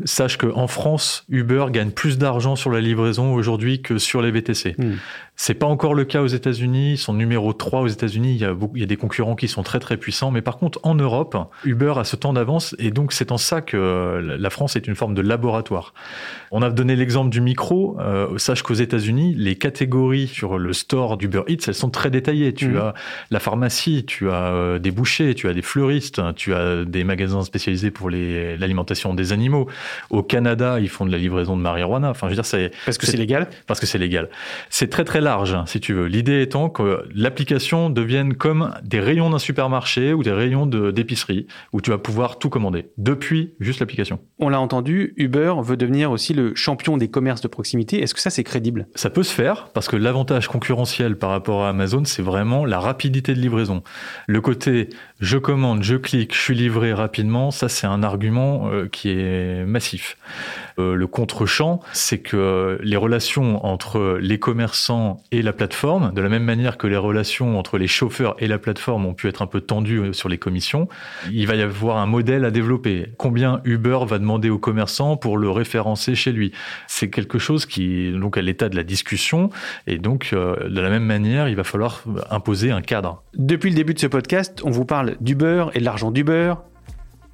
Sache 0.03 0.37
qu'en 0.37 0.67
France, 0.67 1.23
Uber 1.29 1.67
gagne 1.71 1.91
plus 1.91 2.17
d'argent 2.17 2.57
sur 2.57 2.69
la 2.69 2.81
livraison 2.81 3.33
aujourd'hui 3.33 3.81
que 3.81 3.97
sur 3.97 4.21
les 4.21 4.29
VTC. 4.29 4.75
Hmm. 4.77 4.95
C'est 5.37 5.53
pas 5.53 5.65
encore 5.65 5.93
le 5.93 6.05
cas 6.05 6.21
aux 6.21 6.27
États-Unis. 6.27 6.93
Ils 6.93 6.97
sont 6.97 7.13
numéro 7.13 7.53
3 7.53 7.81
aux 7.81 7.87
États-Unis. 7.87 8.33
Il 8.35 8.41
y, 8.41 8.45
a 8.45 8.55
il 8.73 8.79
y 8.79 8.83
a 8.83 8.87
des 8.87 8.95
concurrents 8.97 9.35
qui 9.35 9.47
sont 9.47 9.63
très 9.63 9.79
très 9.79 9.97
puissants. 9.97 10.31
Mais 10.31 10.41
par 10.41 10.57
contre, 10.57 10.79
en 10.83 10.95
Europe, 10.95 11.37
Uber 11.65 11.93
a 11.97 12.03
ce 12.03 12.15
temps 12.15 12.33
d'avance. 12.33 12.75
Et 12.79 12.91
donc, 12.91 13.13
c'est 13.13 13.31
en 13.31 13.37
ça 13.37 13.61
que 13.61 14.35
la 14.37 14.49
France 14.49 14.75
est 14.75 14.87
une 14.87 14.95
forme 14.95 15.13
de 15.13 15.21
laboratoire. 15.21 15.93
On 16.51 16.61
a 16.61 16.69
donné 16.69 16.95
l'exemple 16.95 17.29
du 17.29 17.41
micro. 17.41 17.97
Euh, 17.99 18.37
sache 18.37 18.63
qu'aux 18.63 18.73
États-Unis, 18.73 19.35
les 19.37 19.55
catégories 19.55 20.27
sur 20.27 20.57
le 20.57 20.73
store 20.73 21.17
d'Uber 21.17 21.43
Eats, 21.47 21.65
elles 21.67 21.73
sont 21.73 21.89
très 21.89 22.09
détaillées. 22.09 22.53
Tu 22.53 22.69
hmm. 22.69 22.77
as 22.77 22.93
la 23.29 23.39
pharmacie, 23.39 24.05
tu 24.05 24.29
as 24.29 24.53
euh, 24.53 24.79
des 24.79 24.91
bouchers, 24.91 25.35
tu 25.35 25.49
as 25.49 25.53
des 25.53 25.61
fleuristes, 25.61 26.21
tu 26.35 26.53
as 26.53 26.85
des 26.85 27.03
magasins 27.03 27.43
spécialisés 27.43 27.91
pour 27.91 28.09
l'alimentation 28.09 29.13
des 29.13 29.33
animaux. 29.33 29.67
Au 30.09 30.23
Canada, 30.23 30.79
ils 30.79 30.89
font 30.89 31.05
de 31.05 31.11
la 31.11 31.17
livraison 31.17 31.57
de 31.57 31.61
marijuana. 31.61 32.09
Enfin, 32.09 32.27
je 32.27 32.31
veux 32.31 32.35
dire, 32.35 32.45
c'est 32.45 32.71
parce 32.85 32.97
que 32.97 33.05
c'est 33.05 33.17
légal. 33.17 33.47
Parce 33.67 33.79
que 33.79 33.85
c'est 33.85 33.97
légal. 33.97 34.29
C'est 34.69 34.89
très 34.89 35.03
très 35.03 35.21
large, 35.21 35.53
hein, 35.53 35.65
si 35.67 35.79
tu 35.79 35.93
veux. 35.93 36.05
L'idée 36.05 36.41
étant 36.41 36.69
que 36.69 37.05
l'application 37.13 37.89
devienne 37.89 38.35
comme 38.35 38.73
des 38.83 38.99
rayons 38.99 39.29
d'un 39.29 39.39
supermarché 39.39 40.13
ou 40.13 40.23
des 40.23 40.31
rayons 40.31 40.65
d'épicerie 40.65 41.47
où 41.73 41.81
tu 41.81 41.89
vas 41.91 41.97
pouvoir 41.97 42.39
tout 42.39 42.49
commander 42.49 42.89
depuis 42.97 43.53
juste 43.59 43.79
l'application. 43.79 44.19
On 44.39 44.49
l'a 44.49 44.59
entendu, 44.59 45.13
Uber 45.17 45.53
veut 45.61 45.77
devenir 45.77 46.11
aussi 46.11 46.33
le 46.33 46.55
champion 46.55 46.97
des 46.97 47.09
commerces 47.09 47.41
de 47.41 47.47
proximité. 47.47 48.01
Est-ce 48.01 48.13
que 48.13 48.19
ça 48.19 48.29
c'est 48.29 48.43
crédible? 48.43 48.87
Ça 48.95 49.09
peut 49.09 49.23
se 49.23 49.33
faire 49.33 49.69
parce 49.73 49.87
que 49.87 49.95
l'avantage 49.95 50.47
concurrentiel 50.47 51.17
par 51.17 51.29
rapport 51.29 51.63
à 51.63 51.69
Amazon, 51.69 52.03
c'est 52.05 52.21
vraiment 52.21 52.65
la 52.65 52.79
rapidité 52.79 53.33
de 53.33 53.39
livraison. 53.39 53.83
Le 54.27 54.41
côté 54.41 54.89
je 55.19 55.37
commande, 55.37 55.83
je 55.83 55.95
clique, 55.95 56.33
je 56.35 56.39
suis 56.39 56.55
livré 56.55 56.93
rapidement, 56.93 57.51
ça 57.51 57.69
c'est 57.69 57.87
un 57.87 58.03
argument 58.03 58.69
euh, 58.69 58.87
qui 58.87 59.09
est 59.09 59.65
massif. 59.75 60.17
Euh, 60.79 60.95
le 60.95 61.05
contre-champ, 61.05 61.81
c'est 61.91 62.19
que 62.19 62.79
les 62.81 62.95
relations 62.95 63.65
entre 63.65 64.17
les 64.21 64.39
commerçants 64.39 65.21
et 65.33 65.41
la 65.41 65.51
plateforme, 65.51 66.13
de 66.13 66.21
la 66.21 66.29
même 66.29 66.45
manière 66.45 66.77
que 66.77 66.87
les 66.87 66.95
relations 66.95 67.59
entre 67.59 67.77
les 67.77 67.87
chauffeurs 67.87 68.37
et 68.39 68.47
la 68.47 68.57
plateforme 68.57 69.05
ont 69.05 69.13
pu 69.13 69.27
être 69.27 69.41
un 69.41 69.47
peu 69.47 69.59
tendues 69.59 69.99
euh, 69.99 70.13
sur 70.13 70.29
les 70.29 70.37
commissions, 70.37 70.87
il 71.29 71.45
va 71.45 71.55
y 71.55 71.61
avoir 71.61 71.97
un 71.97 72.05
modèle 72.05 72.45
à 72.45 72.51
développer. 72.51 73.09
Combien 73.17 73.59
Uber 73.65 73.99
va 74.07 74.17
demander 74.17 74.49
aux 74.49 74.59
commerçants 74.59 75.17
pour 75.17 75.37
le 75.37 75.49
référencer 75.49 76.15
chez 76.15 76.31
lui? 76.31 76.53
C'est 76.87 77.09
quelque 77.09 77.37
chose 77.37 77.65
qui 77.65 78.07
est 78.07 78.11
donc 78.13 78.37
à 78.37 78.41
l'état 78.41 78.69
de 78.69 78.77
la 78.77 78.83
discussion 78.83 79.49
et 79.87 79.97
donc 79.97 80.33
de 80.33 80.81
la 80.81 80.89
même 80.89 81.03
manière, 81.03 81.49
il 81.49 81.55
va 81.55 81.65
falloir 81.65 82.03
imposer 82.31 82.71
un 82.71 82.81
cadre. 82.81 83.23
Depuis 83.33 83.69
le 83.69 83.75
début 83.75 83.93
de 83.93 83.99
ce 83.99 84.07
podcast, 84.07 84.61
on 84.63 84.71
vous 84.71 84.85
parle 84.85 85.17
du 85.19 85.35
beurre 85.35 85.71
et 85.75 85.79
de 85.79 85.85
l'argent 85.85 86.11
du 86.11 86.23
beurre. 86.23 86.63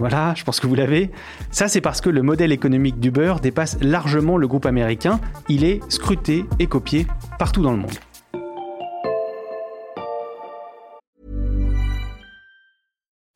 Voilà, 0.01 0.33
je 0.35 0.43
pense 0.43 0.59
que 0.59 0.65
vous 0.65 0.73
l'avez. 0.73 1.11
Ça, 1.51 1.67
c'est 1.67 1.79
parce 1.79 2.01
que 2.01 2.09
le 2.09 2.23
modèle 2.23 2.51
économique 2.51 2.99
du 2.99 3.11
beurre 3.11 3.39
dépasse 3.39 3.77
largement 3.81 4.35
le 4.35 4.47
groupe 4.47 4.65
américain. 4.65 5.19
Il 5.47 5.63
est 5.63 5.79
scruté 5.89 6.43
et 6.57 6.65
copié 6.65 7.05
partout 7.37 7.61
dans 7.61 7.71
le 7.71 7.77
monde. 7.77 7.99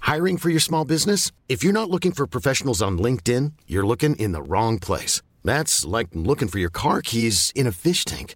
Hiring 0.01 0.39
for 0.39 0.50
your 0.50 0.60
small 0.60 0.86
business? 0.86 1.31
If 1.48 1.63
you're 1.63 1.72
not 1.72 1.91
looking 1.91 2.12
for 2.12 2.25
professionals 2.25 2.81
on 2.81 2.98
LinkedIn, 2.98 3.51
you're 3.67 3.86
looking 3.86 4.15
in 4.15 4.31
the 4.31 4.41
wrong 4.41 4.79
place. 4.79 5.22
That's 5.43 5.86
like 5.86 6.07
looking 6.15 6.48
for 6.48 6.57
your 6.57 6.72
car 6.72 7.03
keys 7.03 7.51
in 7.53 7.67
a 7.67 7.72
fish 7.72 8.05
tank. 8.05 8.36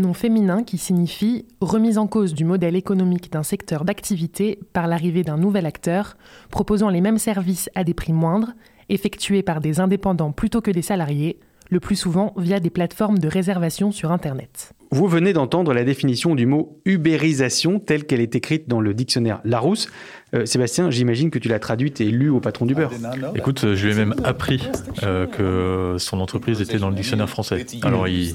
Nom 0.00 0.14
féminin 0.14 0.62
qui 0.62 0.78
signifie 0.78 1.46
remise 1.60 1.98
en 1.98 2.06
cause 2.06 2.34
du 2.34 2.44
modèle 2.44 2.76
économique 2.76 3.32
d'un 3.32 3.42
secteur 3.42 3.84
d'activité 3.84 4.58
par 4.72 4.86
l'arrivée 4.86 5.22
d'un 5.22 5.36
nouvel 5.36 5.66
acteur 5.66 6.16
proposant 6.50 6.88
les 6.88 7.00
mêmes 7.00 7.18
services 7.18 7.70
à 7.74 7.84
des 7.84 7.94
prix 7.94 8.12
moindres, 8.12 8.52
effectués 8.88 9.42
par 9.42 9.60
des 9.60 9.80
indépendants 9.80 10.32
plutôt 10.32 10.60
que 10.60 10.70
des 10.70 10.82
salariés, 10.82 11.38
le 11.70 11.80
plus 11.80 11.96
souvent 11.96 12.32
via 12.36 12.60
des 12.60 12.70
plateformes 12.70 13.18
de 13.18 13.28
réservation 13.28 13.92
sur 13.92 14.12
Internet. 14.12 14.72
Vous 14.90 15.08
venez 15.08 15.32
d'entendre 15.32 15.74
la 15.74 15.84
définition 15.84 16.34
du 16.34 16.46
mot 16.46 16.80
ubérisation 16.84 17.80
telle 17.80 18.04
qu'elle 18.04 18.20
est 18.20 18.36
écrite 18.36 18.68
dans 18.68 18.80
le 18.80 18.94
dictionnaire 18.94 19.40
Larousse. 19.44 19.88
Euh, 20.34 20.46
Sébastien, 20.46 20.90
j'imagine 20.90 21.30
que 21.30 21.38
tu 21.38 21.48
l'as 21.48 21.58
traduite 21.58 22.00
et 22.00 22.04
lue 22.04 22.30
au 22.30 22.40
patron 22.40 22.66
du 22.66 22.74
beurre. 22.74 22.92
Écoute, 23.34 23.64
euh, 23.64 23.74
je 23.74 23.86
lui 23.86 23.94
ai 23.94 23.96
même 23.96 24.14
appris 24.24 24.68
euh, 25.02 25.26
que 25.26 25.98
son 25.98 26.20
entreprise 26.20 26.60
était 26.60 26.78
dans 26.78 26.88
le 26.88 26.94
dictionnaire 26.94 27.28
français. 27.28 27.66
Alors 27.82 28.06
il, 28.06 28.34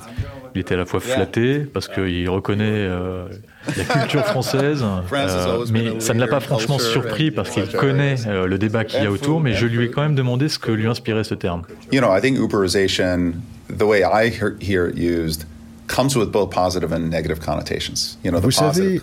il 0.55 0.61
était 0.61 0.75
à 0.75 0.77
la 0.77 0.85
fois 0.85 0.99
flatté 0.99 1.59
parce 1.59 1.87
qu'il 1.87 2.29
reconnaît 2.29 2.65
euh, 2.65 3.27
la 3.77 3.83
culture 3.83 4.25
française, 4.25 4.83
euh, 5.13 5.65
mais 5.71 5.99
ça 5.99 6.13
ne 6.13 6.19
l'a 6.19 6.27
pas 6.27 6.39
franchement 6.39 6.79
surpris 6.79 7.31
parce 7.31 7.49
qu'il 7.49 7.67
connaît 7.67 8.15
euh, 8.27 8.47
le 8.47 8.57
débat 8.57 8.83
qu'il 8.83 9.03
y 9.03 9.05
a 9.05 9.11
autour, 9.11 9.39
mais 9.39 9.53
je 9.53 9.65
lui 9.65 9.85
ai 9.85 9.91
quand 9.91 10.01
même 10.01 10.15
demandé 10.15 10.49
ce 10.49 10.59
que 10.59 10.71
lui 10.71 10.87
inspirait 10.87 11.23
ce 11.23 11.35
terme. 11.35 11.63
You 11.91 12.01
know, 12.01 12.15
I 12.15 12.21
think 12.21 12.37
Uberization, 12.37 13.33
the 13.69 13.83
way 13.83 14.03
I 14.03 14.29
hear 14.61 14.87
it 14.87 14.97
used, 14.97 15.45
comes 15.91 16.15
with 16.15 16.31
both 16.31 16.49
positive 16.49 16.93
and 16.93 17.09
negative 17.09 17.39
connotations. 17.39 18.17
You 18.23 18.31
know, 18.31 18.39
Vous 18.39 18.51
savez, 18.51 18.99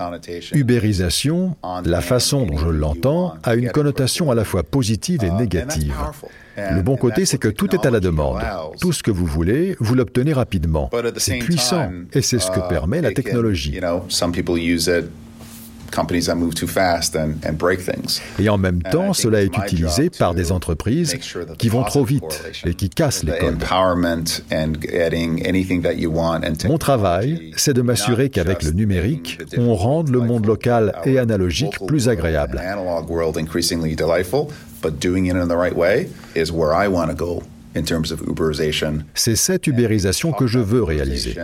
ubérisation, 0.53 1.57
la 1.85 2.01
façon 2.01 2.47
dont 2.47 2.57
je 2.57 2.69
l'entends, 2.69 3.35
a 3.43 3.55
une 3.55 3.71
connotation 3.71 4.31
à 4.31 4.35
la 4.35 4.45
fois 4.45 4.63
positive 4.63 5.23
et 5.25 5.29
uh, 5.29 5.33
négative. 5.33 5.95
Le 6.57 6.83
bon 6.83 6.97
côté, 6.97 7.25
c'est 7.25 7.39
que 7.39 7.49
tout 7.49 7.75
est 7.75 7.87
à 7.87 7.91
la 7.91 8.01
demande. 8.01 8.41
Tout 8.81 8.93
ce 8.93 9.03
que 9.03 9.11
vous 9.11 9.27
voulez, 9.27 9.77
vous 9.81 9.95
l'obtenez 9.95 10.33
rapidement. 10.33 10.91
C'est 11.17 11.39
puissant 11.39 11.91
et 12.13 12.23
c'est 12.23 12.39
ce 12.39 12.51
que 12.51 12.59
uh, 12.59 12.69
permet 12.69 13.01
la 13.01 13.13
technologie. 13.13 13.79
Et 18.39 18.49
en 18.49 18.59
même 18.59 18.83
temps, 18.83 19.13
cela 19.13 19.43
est 19.43 19.57
utilisé 19.57 20.11
par 20.11 20.35
des 20.35 20.53
entreprises 20.53 21.17
qui 21.59 21.69
vont 21.69 21.83
trop 21.83 22.05
vite 22.05 22.43
et 22.65 22.75
qui 22.75 22.91
cassent 22.91 23.25
les 23.25 23.37
codes. 23.39 23.65
Mon 26.67 26.79
travail, 26.79 27.53
c'est 27.57 27.75
de 27.75 27.83
m'assurer 27.83 28.31
qu'avec 28.31 28.63
le 28.63 28.73
numérique, 28.73 29.39
on 29.57 29.75
rende 29.75 30.09
le 30.09 30.21
monde 30.21 30.47
local 30.47 30.95
et 31.05 31.19
analogique 31.19 31.75
plus 31.87 32.09
agréable. 32.09 32.61
C'est 39.15 39.37
cette 39.37 39.67
ubérisation 39.67 40.33
que 40.33 40.47
je 40.47 40.59
veux 40.59 40.83
réaliser. 40.83 41.37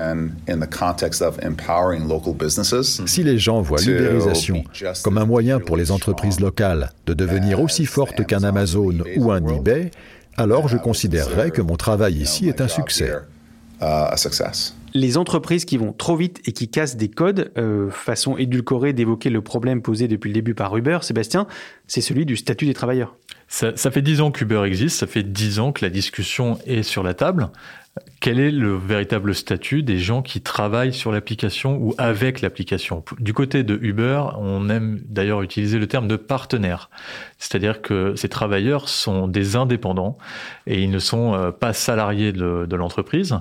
Si 3.06 3.22
les 3.22 3.38
gens 3.38 3.60
voient 3.60 3.80
l'ubérisation 3.80 4.64
comme 5.02 5.18
un 5.18 5.26
moyen 5.26 5.60
pour 5.60 5.76
les 5.76 5.90
entreprises 5.90 6.40
locales 6.40 6.92
de 7.06 7.14
devenir 7.14 7.60
aussi 7.60 7.86
fortes 7.86 8.24
qu'un 8.26 8.42
Amazon 8.42 8.94
ou 9.16 9.30
un 9.30 9.46
eBay, 9.46 9.90
alors 10.36 10.68
je 10.68 10.76
considérerais 10.76 11.50
que 11.50 11.62
mon 11.62 11.76
travail 11.76 12.14
ici 12.14 12.48
est 12.48 12.60
un 12.60 12.68
succès. 12.68 13.12
Uh, 13.80 14.16
les 14.94 15.16
entreprises 15.16 15.64
qui 15.64 15.76
vont 15.76 15.92
trop 15.92 16.16
vite 16.16 16.40
et 16.46 16.52
qui 16.52 16.68
cassent 16.68 16.96
des 16.96 17.08
codes, 17.08 17.52
euh, 17.58 17.90
façon 17.90 18.36
édulcorée 18.36 18.92
d'évoquer 18.92 19.28
le 19.28 19.42
problème 19.42 19.82
posé 19.82 20.06
depuis 20.06 20.28
le 20.28 20.34
début 20.34 20.54
par 20.54 20.76
Uber, 20.76 20.98
Sébastien, 21.02 21.48
c'est 21.88 22.00
celui 22.00 22.24
du 22.24 22.36
statut 22.36 22.66
des 22.66 22.74
travailleurs. 22.74 23.16
Ça, 23.48 23.90
fait 23.90 24.02
dix 24.02 24.20
ans 24.20 24.30
qu'Uber 24.30 24.62
existe, 24.64 24.98
ça 24.98 25.06
fait 25.06 25.22
dix 25.22 25.60
ans 25.60 25.72
que 25.72 25.84
la 25.84 25.90
discussion 25.90 26.58
est 26.66 26.82
sur 26.82 27.02
la 27.02 27.14
table. 27.14 27.48
Quel 28.20 28.40
est 28.40 28.50
le 28.50 28.74
véritable 28.74 29.34
statut 29.34 29.82
des 29.82 29.98
gens 29.98 30.22
qui 30.22 30.40
travaillent 30.40 30.94
sur 30.94 31.12
l'application 31.12 31.76
ou 31.76 31.94
avec 31.98 32.40
l'application? 32.40 33.04
Du 33.20 33.34
côté 33.34 33.62
de 33.62 33.78
Uber, 33.80 34.22
on 34.38 34.68
aime 34.68 35.00
d'ailleurs 35.06 35.42
utiliser 35.42 35.78
le 35.78 35.86
terme 35.86 36.08
de 36.08 36.16
partenaire. 36.16 36.90
C'est-à-dire 37.38 37.82
que 37.82 38.14
ces 38.16 38.28
travailleurs 38.28 38.88
sont 38.88 39.28
des 39.28 39.56
indépendants 39.56 40.16
et 40.66 40.82
ils 40.82 40.90
ne 40.90 40.98
sont 40.98 41.34
euh, 41.34 41.50
pas 41.50 41.74
salariés 41.74 42.32
de, 42.32 42.74
l'entreprise. 42.74 43.38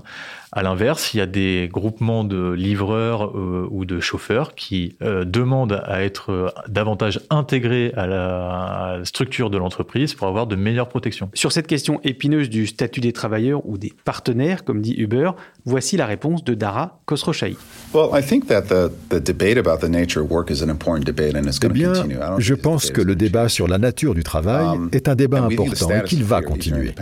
À 0.51 0.61
l'inverse, 0.61 1.13
il 1.13 1.17
y 1.17 1.21
a 1.21 1.25
des 1.25 1.67
groupements 1.71 2.23
de 2.23 2.51
livreurs 2.51 3.29
euh, 3.29 3.67
ou 3.71 3.85
de 3.85 3.99
chauffeurs 3.99 4.53
qui 4.53 4.97
euh, 5.01 5.23
demandent 5.23 5.81
à 5.85 6.03
être 6.03 6.53
davantage 6.67 7.21
intégrés 7.31 7.91
à 7.95 8.05
la, 8.05 8.51
à 8.51 8.97
la 8.97 9.05
structure 9.05 9.49
de 9.49 9.57
l'entreprise 9.57 10.13
pour 10.13 10.27
avoir 10.27 10.45
de 10.45 10.55
meilleures 10.55 10.89
protections. 10.89 11.31
Sur 11.33 11.51
cette 11.51 11.65
question 11.65 11.99
épineuse 12.03 12.49
du 12.49 12.67
statut 12.67 12.99
des 12.99 13.13
travailleurs 13.13 13.65
ou 13.65 13.77
des 13.77 13.93
partenaires, 14.03 14.42
comme 14.65 14.81
dit 14.81 14.93
Uber, 14.97 15.31
voici 15.65 15.97
la 15.97 16.05
réponse 16.05 16.43
de 16.43 16.53
Dara 16.53 16.99
Khosrowshahi. 17.05 17.55
Eh 21.63 21.69
bien, 21.69 21.93
je 22.37 22.53
pense 22.53 22.89
que 22.91 23.01
le 23.01 23.15
débat 23.15 23.49
sur 23.49 23.67
la 23.67 23.77
nature 23.77 24.13
du 24.15 24.23
travail 24.23 24.63
Um, 24.63 24.89
est 24.91 25.07
un 25.07 25.15
débat 25.15 25.41
important 25.43 25.89
et 25.89 26.03
qu'il 26.03 26.23
va 26.23 26.41
continuer. 26.41 26.93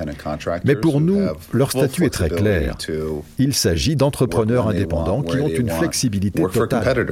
Mais 0.63 0.75
pour 0.75 0.99
nous, 1.01 1.19
leur 1.53 1.71
statut 1.71 2.05
est 2.05 2.09
très 2.09 2.29
clair. 2.29 2.75
Il 3.37 3.53
s'agit 3.53 3.95
d'entrepreneurs 3.95 4.67
indépendants 4.67 5.21
qui 5.21 5.37
ont 5.37 5.47
une 5.47 5.69
flexibilité 5.69 6.41
totale. 6.41 7.07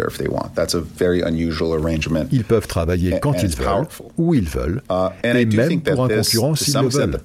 Ils 2.32 2.44
peuvent 2.44 2.68
travailler 2.68 3.14
And- 3.16 3.20
quand 3.22 3.32
and 3.32 3.40
ils 3.42 3.46
it's 3.46 3.58
veulent, 3.58 3.88
où 4.18 4.34
ils 4.34 4.48
veulent, 4.50 4.82
Uh, 4.90 5.10
et 5.24 5.46
même 5.46 5.82
pour 5.82 6.04
un 6.04 6.08
concurrent 6.10 6.50
to 6.54 6.56
s'ils 6.56 6.74
le 6.74 6.88
veulent. 6.90 7.18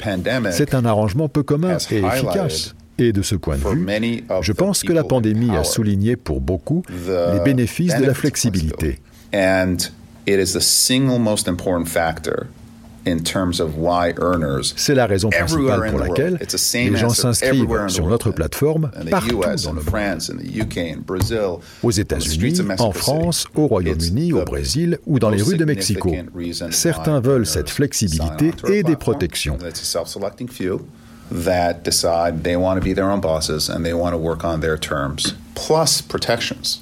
C'est 0.53 0.75
un 0.75 0.85
arrangement 0.85 1.29
peu 1.29 1.43
commun 1.43 1.77
et 1.91 1.99
efficace. 1.99 2.75
Et 2.99 3.13
de 3.13 3.23
ce 3.23 3.35
point 3.35 3.57
de 3.57 3.63
vue, 3.69 4.25
je 4.43 4.53
pense 4.53 4.83
que 4.83 4.93
la 4.93 5.05
pandémie 5.05 5.51
a 5.57 5.65
souligné 5.65 6.17
pour 6.17 6.41
beaucoup 6.41 6.83
les 6.91 7.41
bénéfices 7.45 7.97
de 7.97 8.05
la 8.05 8.15
flexibilité. 8.15 8.99
And 9.35 9.77
it 10.27 10.39
is 10.39 10.53
the 10.53 10.61
single 10.61 11.19
most 11.19 11.49
important 11.49 11.89
factor 11.89 12.47
in 13.07 13.19
terms 13.19 13.61
of 13.61 13.77
why 13.77 14.15
earners 14.19 14.73
C'est 14.77 14.95
la 14.95 15.07
raison 15.07 15.29
principale 15.29 15.83
in 15.83 15.91
pour 15.91 16.01
the 16.01 16.09
laquelle 16.09 16.39
les 16.41 16.97
gens 16.97 17.11
s'inscrivent 17.11 17.55
everywhere 17.55 17.83
in 17.83 17.87
the 17.87 17.91
sur 17.91 18.07
notre 18.07 18.31
plateforme 18.31 18.91
partout 19.11 19.43
US, 19.43 19.63
dans 19.63 19.71
in 19.71 19.75
le 19.75 19.81
monde. 19.81 19.85
France, 19.85 20.31
in 20.31 20.37
the 20.37 20.63
UK, 20.63 20.79
in 20.79 21.01
Brazil, 21.07 21.59
Aux 21.83 21.91
États-Unis, 21.91 22.61
en 22.79 22.93
France, 22.93 23.47
au 23.55 23.67
Royaume-Uni, 23.67 24.33
au 24.33 24.45
Brésil 24.45 24.99
ou 25.07 25.19
dans 25.19 25.31
les 25.31 25.43
rues 25.43 25.57
de 25.57 25.65
Mexico. 25.65 26.15
Certains 26.71 27.21
veulent 27.21 27.47
cette 27.47 27.71
flexibilité 27.71 28.53
et 28.69 28.83
des 28.83 28.97
protections. 28.97 29.59
That 31.31 31.83
decide 31.85 32.45
they 32.45 32.57
want 32.57 32.79
to 32.79 32.85
be 32.85 32.95
their 32.95 33.11
own 33.11 33.21
bosses 33.21 33.69
and 33.69 33.83
they 33.83 33.95
want 33.95 34.13
to 34.13 34.19
work 34.19 34.45
on 34.45 34.61
their 34.61 34.79
terms, 34.79 35.35
plus 35.55 36.03
protections. 36.03 36.81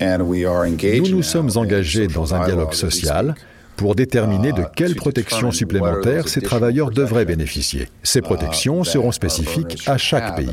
And 0.00 0.22
we 0.22 0.44
are 0.44 0.66
engaged 0.66 1.10
Nous 1.10 1.16
nous 1.16 1.22
sommes 1.22 1.50
in 1.56 1.56
engagés 1.56 2.08
dans 2.08 2.34
un 2.34 2.44
dialogue 2.44 2.74
social 2.74 3.34
pour 3.76 3.94
déterminer 3.94 4.52
de 4.52 4.62
Uh, 4.62 4.66
quelles 4.76 4.94
to 4.94 4.96
protections 4.96 5.50
supplémentaires 5.50 6.28
ces 6.28 6.40
travailleurs 6.40 6.90
devraient 6.90 7.24
bénéficier. 7.24 7.88
Ces 8.02 8.20
protections 8.20 8.82
uh, 8.82 8.86
seront 8.86 9.12
spécifiques 9.12 9.82
à 9.86 9.98
chaque 9.98 10.36
pays. 10.36 10.48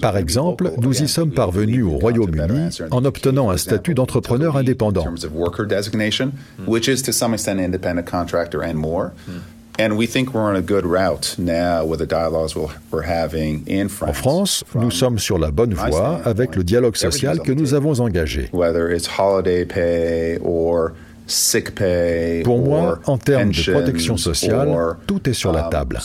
Par 0.00 0.16
exemple, 0.16 0.72
nous 0.78 1.02
y 1.02 1.08
sommes 1.08 1.32
parvenus 1.32 1.84
au 1.84 1.98
Royaume-Uni 1.98 2.68
en 2.90 3.04
the 3.04 3.04
obtenant 3.04 3.50
un 3.50 3.56
statut 3.56 3.94
d'entrepreneur 3.94 4.56
indépendant. 4.56 5.04
In 9.80 9.88
terms 9.88 9.88
of 9.88 9.88
worker 9.88 9.88
designation, 9.88 9.88
which 9.88 9.88
is 9.88 9.88
to 9.88 9.88
some 9.88 9.88
extent 9.88 9.88
independent 9.88 9.88
contractor 9.88 9.88
and 9.88 9.88
more. 9.88 9.88
And 9.88 9.96
we 9.96 10.06
think 10.06 10.34
we're 10.34 10.42
on 10.42 10.56
a 10.56 10.62
good 10.62 10.84
route 10.84 11.34
now 11.38 11.84
with 11.84 11.98
the 12.00 12.06
dialogues 12.06 12.54
we'll- 12.54 12.70
we're 12.90 13.02
having 13.02 13.64
in 13.66 13.88
France. 13.88 14.10
En 14.10 14.22
France, 14.22 14.64
nous 14.74 14.90
sommes 14.90 15.18
sur 15.18 15.38
la 15.38 15.50
bonne 15.50 15.74
voie 15.74 16.20
avec 16.24 16.56
le 16.56 16.64
dialogue 16.64 16.96
social 16.96 17.38
que 17.40 17.52
nous 17.52 17.74
avons 17.74 18.00
engagé. 18.00 18.48
Sick 21.30 21.74
pay 21.74 22.42
Pour 22.42 22.58
moi, 22.58 22.98
en 23.06 23.16
termes 23.16 23.50
de 23.50 23.72
protection 23.72 24.16
sociale, 24.16 24.96
tout 25.06 25.28
est 25.28 25.32
sur 25.32 25.52
la 25.52 25.66
um, 25.66 25.70
table. 25.70 25.98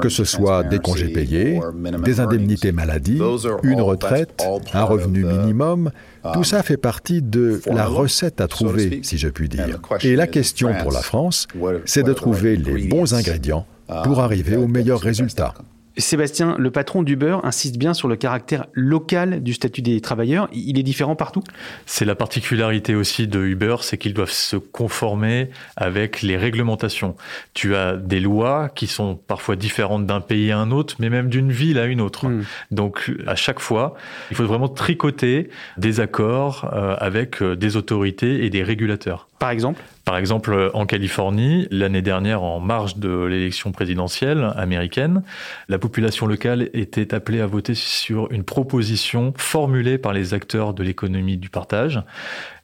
Que 0.00 0.08
ce 0.08 0.24
soit 0.24 0.64
des 0.64 0.78
congés 0.78 1.08
payés, 1.08 1.60
des 2.04 2.20
indemnités 2.20 2.72
maladie, 2.72 3.20
une 3.62 3.80
retraite, 3.80 4.44
un 4.74 4.84
revenu 4.84 5.24
minimum, 5.24 5.90
tout 6.32 6.38
um, 6.38 6.44
ça 6.44 6.62
fait 6.62 6.76
partie 6.76 7.22
de 7.22 7.60
la 7.66 7.86
recette 7.86 8.40
à 8.40 8.48
trouver, 8.48 9.00
si 9.02 9.16
je 9.18 9.28
puis 9.28 9.48
dire. 9.48 9.80
Et 10.02 10.14
la 10.14 10.26
question 10.26 10.74
pour 10.82 10.92
la 10.92 11.00
France, 11.00 11.48
c'est 11.84 12.02
de 12.02 12.12
trouver 12.12 12.56
les 12.56 12.86
bons 12.88 13.14
ingrédients 13.14 13.66
uh, 13.88 14.02
pour 14.04 14.20
arriver 14.20 14.56
that 14.56 14.60
au 14.60 14.68
get 14.74 15.75
Sébastien, 15.98 16.56
le 16.58 16.70
patron 16.70 17.02
d'Uber 17.02 17.38
insiste 17.42 17.78
bien 17.78 17.94
sur 17.94 18.08
le 18.08 18.16
caractère 18.16 18.66
local 18.72 19.42
du 19.42 19.54
statut 19.54 19.82
des 19.82 20.00
travailleurs. 20.00 20.48
Il 20.52 20.78
est 20.78 20.82
différent 20.82 21.16
partout? 21.16 21.42
C'est 21.86 22.04
la 22.04 22.14
particularité 22.14 22.94
aussi 22.94 23.26
de 23.26 23.40
Uber, 23.40 23.76
c'est 23.80 23.96
qu'ils 23.96 24.14
doivent 24.14 24.30
se 24.30 24.56
conformer 24.56 25.50
avec 25.76 26.22
les 26.22 26.36
réglementations. 26.36 27.16
Tu 27.54 27.74
as 27.74 27.96
des 27.96 28.20
lois 28.20 28.68
qui 28.74 28.86
sont 28.86 29.16
parfois 29.16 29.56
différentes 29.56 30.06
d'un 30.06 30.20
pays 30.20 30.52
à 30.52 30.58
un 30.58 30.70
autre, 30.70 30.96
mais 30.98 31.08
même 31.08 31.28
d'une 31.28 31.50
ville 31.50 31.78
à 31.78 31.86
une 31.86 32.00
autre. 32.00 32.28
Mm. 32.28 32.44
Donc 32.70 33.12
à 33.26 33.36
chaque 33.36 33.60
fois, 33.60 33.94
il 34.30 34.36
faut 34.36 34.46
vraiment 34.46 34.68
tricoter 34.68 35.48
des 35.78 36.00
accords 36.00 36.70
euh, 36.72 36.96
avec 36.98 37.42
euh, 37.42 37.56
des 37.56 37.76
autorités 37.76 38.44
et 38.44 38.50
des 38.50 38.62
régulateurs. 38.62 39.28
Par 39.38 40.16
exemple 40.16 40.70
en 40.72 40.86
Californie, 40.86 41.68
l'année 41.70 42.02
dernière, 42.02 42.42
en 42.42 42.60
marge 42.60 42.96
de 42.96 43.24
l'élection 43.24 43.72
présidentielle 43.72 44.52
américaine, 44.56 45.22
la 45.68 45.78
population 45.78 46.26
locale 46.26 46.70
était 46.72 47.12
appelée 47.12 47.40
à 47.40 47.46
voter 47.46 47.74
sur 47.74 48.30
une 48.32 48.44
proposition 48.44 49.34
formulée 49.36 49.98
par 49.98 50.12
les 50.12 50.32
acteurs 50.32 50.74
de 50.74 50.82
l'économie 50.82 51.36
du 51.36 51.50
partage. 51.50 52.02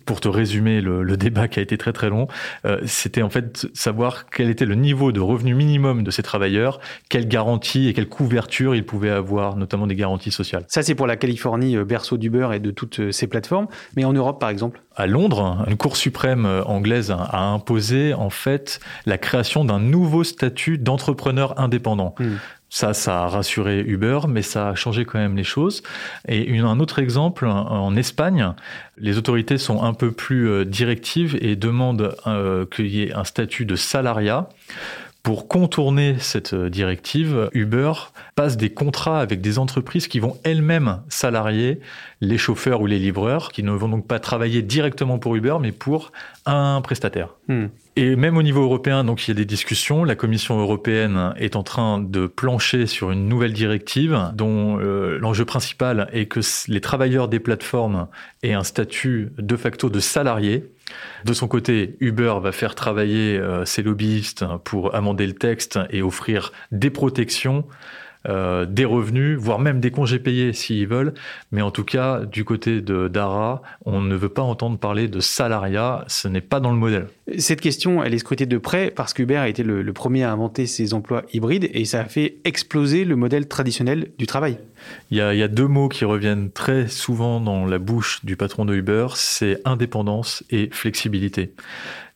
Pour 0.05 0.21
te 0.21 0.29
résumer 0.29 0.81
le, 0.81 1.03
le 1.03 1.17
débat 1.17 1.49
qui 1.49 1.59
a 1.59 1.63
été 1.63 1.79
très 1.79 1.93
très 1.93 2.09
long, 2.09 2.29
euh, 2.65 2.81
c'était 2.87 3.23
en 3.23 3.31
fait 3.31 3.67
savoir 3.75 4.27
quel 4.31 4.51
était 4.51 4.65
le 4.65 4.75
niveau 4.75 5.13
de 5.13 5.21
revenu 5.21 5.55
minimum 5.55 6.03
de 6.05 6.11
ces 6.11 6.23
travailleurs, 6.23 6.81
quelles 7.09 7.29
garanties 7.29 7.89
et 7.89 7.95
quelles 7.95 8.09
couvertures 8.09 8.75
ils 8.75 8.85
pouvaient 8.85 9.11
avoir, 9.11 9.57
notamment 9.57 9.87
des 9.87 9.95
garanties 9.95 10.31
sociales. 10.31 10.65
Ça, 10.69 10.83
c'est 10.83 10.95
pour 10.95 11.07
la 11.07 11.17
Californie, 11.17 11.77
euh, 11.77 11.85
berceau 11.85 12.17
d'Uber 12.17 12.49
et 12.55 12.61
de 12.61 12.71
toutes 12.71 13.01
euh, 13.01 13.13
ces 13.13 13.27
plateformes. 13.27 13.67
Mais 13.97 14.05
en 14.05 14.13
Europe, 14.13 14.41
par 14.41 14.51
exemple 14.51 14.81
À 14.97 15.07
Londres, 15.07 15.65
une 15.69 15.77
Cour 15.77 15.97
suprême 15.97 16.47
anglaise 16.67 17.11
a 17.11 17.45
imposé 17.45 18.15
en 18.15 18.31
fait 18.31 18.81
la 19.07 19.19
création 19.19 19.65
d'un 19.65 19.81
nouveau 19.81 20.25
statut 20.25 20.79
d'entrepreneur 20.79 21.59
indépendant. 21.59 22.15
Mm. 22.19 22.37
Ça, 22.75 22.95
ça 22.95 23.25
a 23.25 23.27
rassuré 23.29 23.81
Uber, 23.81 24.21
mais 24.27 24.41
ça 24.41 24.71
a 24.71 24.75
changé 24.75 25.05
quand 25.05 25.19
même 25.19 25.37
les 25.37 25.45
choses. 25.45 25.83
Et 26.27 26.59
un 26.59 26.81
autre 26.81 27.01
exemple, 27.01 27.47
en 27.47 27.95
Espagne, 27.97 28.55
les 28.97 29.19
autorités 29.19 29.59
sont 29.59 29.83
un 29.83 29.93
peu 29.93 30.11
plus 30.11 30.49
euh, 30.49 30.65
directives 30.65 31.37
et 31.43 31.55
demandent 31.55 32.17
euh, 32.27 32.65
qu'il 32.65 32.87
y 32.87 33.03
ait 33.03 33.13
un 33.13 33.25
statut 33.25 33.67
de 33.67 33.77
salariat. 33.77 34.49
Pour 35.23 35.47
contourner 35.47 36.17
cette 36.19 36.53
directive, 36.53 37.49
Uber 37.53 37.93
passe 38.35 38.57
des 38.57 38.71
contrats 38.71 39.21
avec 39.21 39.41
des 39.41 39.61
entreprises 39.61 40.09
qui 40.09 40.19
vont 40.19 40.37
elles-mêmes 40.43 41.01
salarier 41.09 41.79
les 42.21 42.39
chauffeurs 42.39 42.81
ou 42.81 42.87
les 42.87 42.99
livreurs, 42.99 43.53
qui 43.53 43.63
ne 43.63 43.71
vont 43.71 43.89
donc 43.89 44.09
pas 44.09 44.19
travailler 44.19 44.63
directement 44.63 45.21
pour 45.21 45.37
Uber, 45.37 45.59
mais 45.61 45.71
pour 45.71 46.11
un 46.45 46.81
prestataire. 46.83 47.37
Hmm. 47.47 47.67
Et 47.95 48.17
même 48.17 48.37
au 48.37 48.43
niveau 48.43 48.63
européen, 48.63 49.05
donc 49.05 49.29
il 49.29 49.31
y 49.31 49.31
a 49.31 49.35
des 49.35 49.45
discussions. 49.45 50.03
La 50.03 50.17
Commission 50.17 50.59
européenne 50.59 51.35
est 51.37 51.55
en 51.55 51.63
train 51.63 52.01
de 52.01 52.27
plancher 52.27 52.87
sur 52.87 53.13
une 53.13 53.29
nouvelle 53.29 53.53
directive 53.53 54.33
dont 54.35 54.81
euh, 54.81 55.19
l'enjeu 55.21 55.45
principal 55.45 56.09
est 56.13 56.27
que 56.27 56.41
les 56.67 56.81
travailleurs 56.81 57.29
des 57.29 57.39
plateformes 57.39 58.09
aient 58.43 58.55
un 58.55 58.65
statut 58.65 59.31
de 59.39 59.57
facto 59.57 59.89
de 59.89 60.01
salarié. 60.01 60.65
De 61.25 61.33
son 61.33 61.49
côté, 61.49 61.97
Uber 62.01 62.35
va 62.41 62.53
faire 62.53 62.75
travailler 62.75 63.39
euh, 63.39 63.65
ses 63.65 63.83
lobbyistes 63.83 64.45
pour 64.65 64.95
amender 64.95 65.27
le 65.27 65.35
texte 65.35 65.79
et 65.91 66.03
offrir 66.03 66.53
des 66.71 66.91
protections 66.91 67.65
euh, 68.29 68.67
des 68.67 68.85
revenus, 68.85 69.37
voire 69.37 69.59
même 69.59 69.81
des 69.81 69.91
congés 69.91 70.21
payés 70.21 70.53
s'ils 70.53 70.87
veulent. 70.87 71.13
Mais 71.51 71.61
en 71.61 71.73
tout 71.73 71.83
cas, 71.83 72.21
du 72.21 72.45
côté 72.45 72.81
de 72.81 73.09
Dara, 73.09 73.63
on 73.85 74.01
ne 74.01 74.15
veut 74.15 74.29
pas 74.29 74.43
entendre 74.43 74.79
parler 74.79 75.09
de 75.09 75.19
salariat, 75.19 76.05
ce 76.07 76.29
n'est 76.29 76.41
pas 76.41 76.61
dans 76.61 76.71
le 76.71 76.79
modèle. 76.79 77.09
Cette 77.39 77.61
question, 77.61 78.03
elle 78.03 78.15
est 78.15 78.19
scrutée 78.19 78.47
de 78.47 78.59
près 78.59 78.93
parce 78.93 79.13
qu'Uber 79.13 79.37
a 79.37 79.49
été 79.49 79.65
le, 79.65 79.83
le, 79.83 79.93
premier 79.93 80.23
à 80.23 80.31
inventer 80.31 80.67
ces 80.67 80.95
emplois 80.95 81.25
hybrides 81.33 81.69
et 81.73 81.85
ça 81.85 82.01
a 82.01 82.05
fait 82.05 82.37
exploser 82.45 83.05
le 83.05 83.17
modèle 83.17 83.49
traditionnel 83.49 84.13
du 84.19 84.27
travail. 84.27 84.59
Il 85.11 85.19
y, 85.19 85.21
a, 85.21 85.49
deux 85.49 85.67
mots 85.67 85.89
qui 85.89 86.05
reviennent 86.05 86.51
très 86.51 86.89
souvent 86.89 87.41
dans 87.41 87.67
la 87.67 87.79
bouche 87.79 88.25
du 88.25 88.37
patron 88.37 88.65
de 88.65 88.75
Uber, 88.75 89.09
c'est 89.15 89.61
indépendance 89.65 90.43
et 90.51 90.71
flexibilité. 90.73 91.55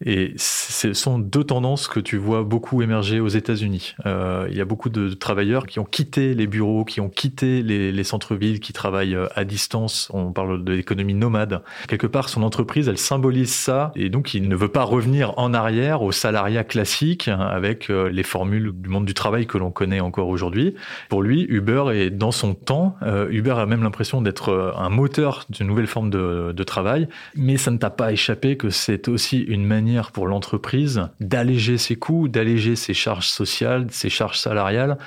Et 0.05 0.35
ce 0.37 0.93
sont 0.93 1.19
deux 1.19 1.45
tendances 1.45 1.89
que 1.89 2.01
tu 2.01 2.19
vois 2.19 2.43
beaucoup 2.43 2.83
émerger 2.83 3.19
aux 3.19 3.29
États-Unis. 3.29 3.95
Euh, 4.05 4.47
il 4.51 4.57
y 4.57 4.61
a 4.61 4.67
beaucoup 4.67 4.91
de 4.91 5.15
travailleurs 5.15 5.67
qui 5.67 5.79
ont 5.79 5.85
quitté 5.85 6.35
les 6.35 6.47
bureaux, 6.47 6.85
qui 6.85 7.01
ont 7.01 7.09
quitté 7.09 7.63
les, 7.63 7.93
les 7.93 8.05
centres-villes, 8.05 8.61
qui 8.61 8.75
travaillent 8.75 9.15
euh, 9.15 9.27
à 9.35 9.45
distance. 9.45 10.11
On 10.13 10.33
parle 10.33 10.65
de 10.65 10.73
l'économie 10.73 11.15
nomade. 11.15 11.63
Quelque 11.89 12.07
part, 12.07 12.29
son 12.29 12.43
entreprise, 12.43 12.89
elle 12.89 12.99
symbolise 12.99 13.51
ça. 13.51 13.93
Et 13.97 14.11
donc, 14.11 14.35
il 14.35 14.49
ne 14.49 14.57
veut 14.57 14.69
pas 14.69 14.83
revenir 14.83 15.33
en 15.39 15.55
arrière 15.55 16.03
au 16.03 16.13
salariat 16.13 16.65
classique 16.65 17.29
hein, 17.29 17.41
avec 17.41 17.89
euh, 17.89 18.11
les 18.11 18.23
formules 18.23 18.73
du 18.75 18.91
monde 18.91 19.07
du 19.07 19.15
travail 19.15 19.47
que 19.47 19.57
l'on 19.57 19.71
connaît 19.71 20.01
encore 20.01 20.29
aujourd'hui. 20.29 20.75
Pour 21.09 21.23
lui, 21.23 21.47
Uber 21.49 21.85
est 21.95 22.11
dans 22.11 22.33
son 22.33 22.56
temps. 22.65 22.97
Euh, 23.03 23.29
Uber 23.31 23.55
a 23.59 23.67
même 23.67 23.83
l'impression 23.83 24.23
d'être 24.23 24.75
un 24.77 24.89
moteur 24.89 25.45
d'une 25.51 25.67
nouvelle 25.67 25.87
forme 25.87 26.11
de, 26.11 26.53
de 26.53 26.65
travail. 26.65 27.09
Mais 27.35 27.57
ça 27.57 27.71
ne 27.71 27.79
t'a 27.79 27.91
pas 27.91 28.13
échappé 28.13 28.57
que 28.57 28.71
c'est 28.71 29.09
aussi 29.09 29.41
une 29.41 29.65
manière 29.65 30.13
pour 30.13 30.27
l'entreprise 30.27 31.09
d'alléger 31.21 31.79
ses 31.79 31.97
coûts, 31.97 32.29
d'alléger 32.29 32.77
ses 32.77 32.95
charges 32.95 33.29
sociales, 33.29 33.87
ses 33.91 34.09
charges 34.09 34.39
salariales, 34.39 34.99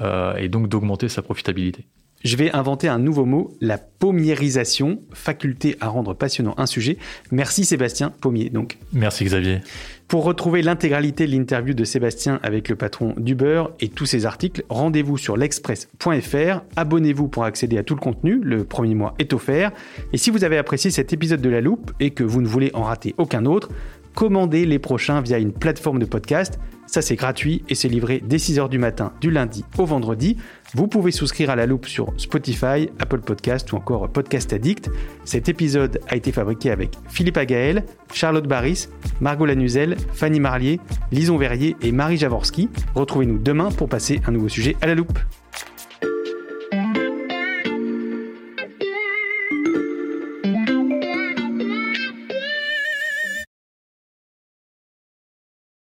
euh, 0.00 0.34
et 0.36 0.48
donc 0.48 0.68
d'augmenter 0.68 1.08
sa 1.08 1.22
profitabilité. 1.22 1.86
Je 2.24 2.36
vais 2.36 2.50
inventer 2.50 2.88
un 2.88 2.98
nouveau 2.98 3.24
mot, 3.24 3.52
la 3.60 3.78
pommiérisation, 3.78 5.00
faculté 5.12 5.76
à 5.80 5.88
rendre 5.88 6.14
passionnant 6.14 6.54
un 6.56 6.66
sujet. 6.66 6.98
Merci 7.30 7.64
Sébastien 7.64 8.10
Pommier. 8.10 8.50
Donc. 8.50 8.78
Merci 8.92 9.24
Xavier. 9.24 9.60
Pour 10.08 10.24
retrouver 10.24 10.62
l'intégralité 10.62 11.26
de 11.26 11.32
l'interview 11.32 11.74
de 11.74 11.84
Sébastien 11.84 12.40
avec 12.42 12.68
le 12.68 12.76
patron 12.76 13.14
d'Uber 13.18 13.64
et 13.78 13.88
tous 13.88 14.06
ses 14.06 14.26
articles, 14.26 14.64
rendez-vous 14.68 15.16
sur 15.16 15.36
l'express.fr. 15.36 16.62
Abonnez-vous 16.76 17.28
pour 17.28 17.44
accéder 17.44 17.78
à 17.78 17.82
tout 17.82 17.94
le 17.94 18.00
contenu. 18.00 18.40
Le 18.42 18.64
premier 18.64 18.94
mois 18.94 19.14
est 19.18 19.32
offert. 19.32 19.70
Et 20.12 20.18
si 20.18 20.30
vous 20.30 20.44
avez 20.44 20.58
apprécié 20.58 20.90
cet 20.90 21.12
épisode 21.12 21.40
de 21.40 21.50
La 21.50 21.60
Loupe 21.60 21.92
et 22.00 22.10
que 22.10 22.24
vous 22.24 22.40
ne 22.40 22.48
voulez 22.48 22.70
en 22.74 22.82
rater 22.82 23.14
aucun 23.18 23.44
autre, 23.44 23.68
commandez 24.14 24.66
les 24.66 24.78
prochains 24.78 25.20
via 25.20 25.38
une 25.38 25.52
plateforme 25.52 25.98
de 25.98 26.06
podcast. 26.06 26.58
Ça, 26.88 27.02
c'est 27.02 27.16
gratuit 27.16 27.62
et 27.68 27.74
c'est 27.74 27.88
livré 27.88 28.22
dès 28.24 28.38
6h 28.38 28.70
du 28.70 28.78
matin, 28.78 29.12
du 29.20 29.30
lundi 29.30 29.62
au 29.76 29.84
vendredi. 29.84 30.38
Vous 30.74 30.88
pouvez 30.88 31.12
souscrire 31.12 31.50
à 31.50 31.56
la 31.56 31.66
loupe 31.66 31.86
sur 31.86 32.14
Spotify, 32.16 32.88
Apple 32.98 33.20
Podcast 33.20 33.70
ou 33.72 33.76
encore 33.76 34.08
Podcast 34.08 34.54
Addict. 34.54 34.90
Cet 35.26 35.50
épisode 35.50 36.00
a 36.08 36.16
été 36.16 36.32
fabriqué 36.32 36.70
avec 36.70 36.96
Philippe 37.10 37.36
Agaël, 37.36 37.84
Charlotte 38.14 38.48
Barris, 38.48 38.88
Margot 39.20 39.44
Lanuzel, 39.44 39.96
Fanny 40.14 40.40
Marlier, 40.40 40.80
Lison 41.12 41.36
Verrier 41.36 41.76
et 41.82 41.92
Marie 41.92 42.16
Javorski. 42.16 42.70
Retrouvez-nous 42.94 43.38
demain 43.38 43.70
pour 43.70 43.90
passer 43.90 44.22
un 44.26 44.32
nouveau 44.32 44.48
sujet 44.48 44.74
à 44.80 44.86
la 44.86 44.94
loupe. 44.94 45.18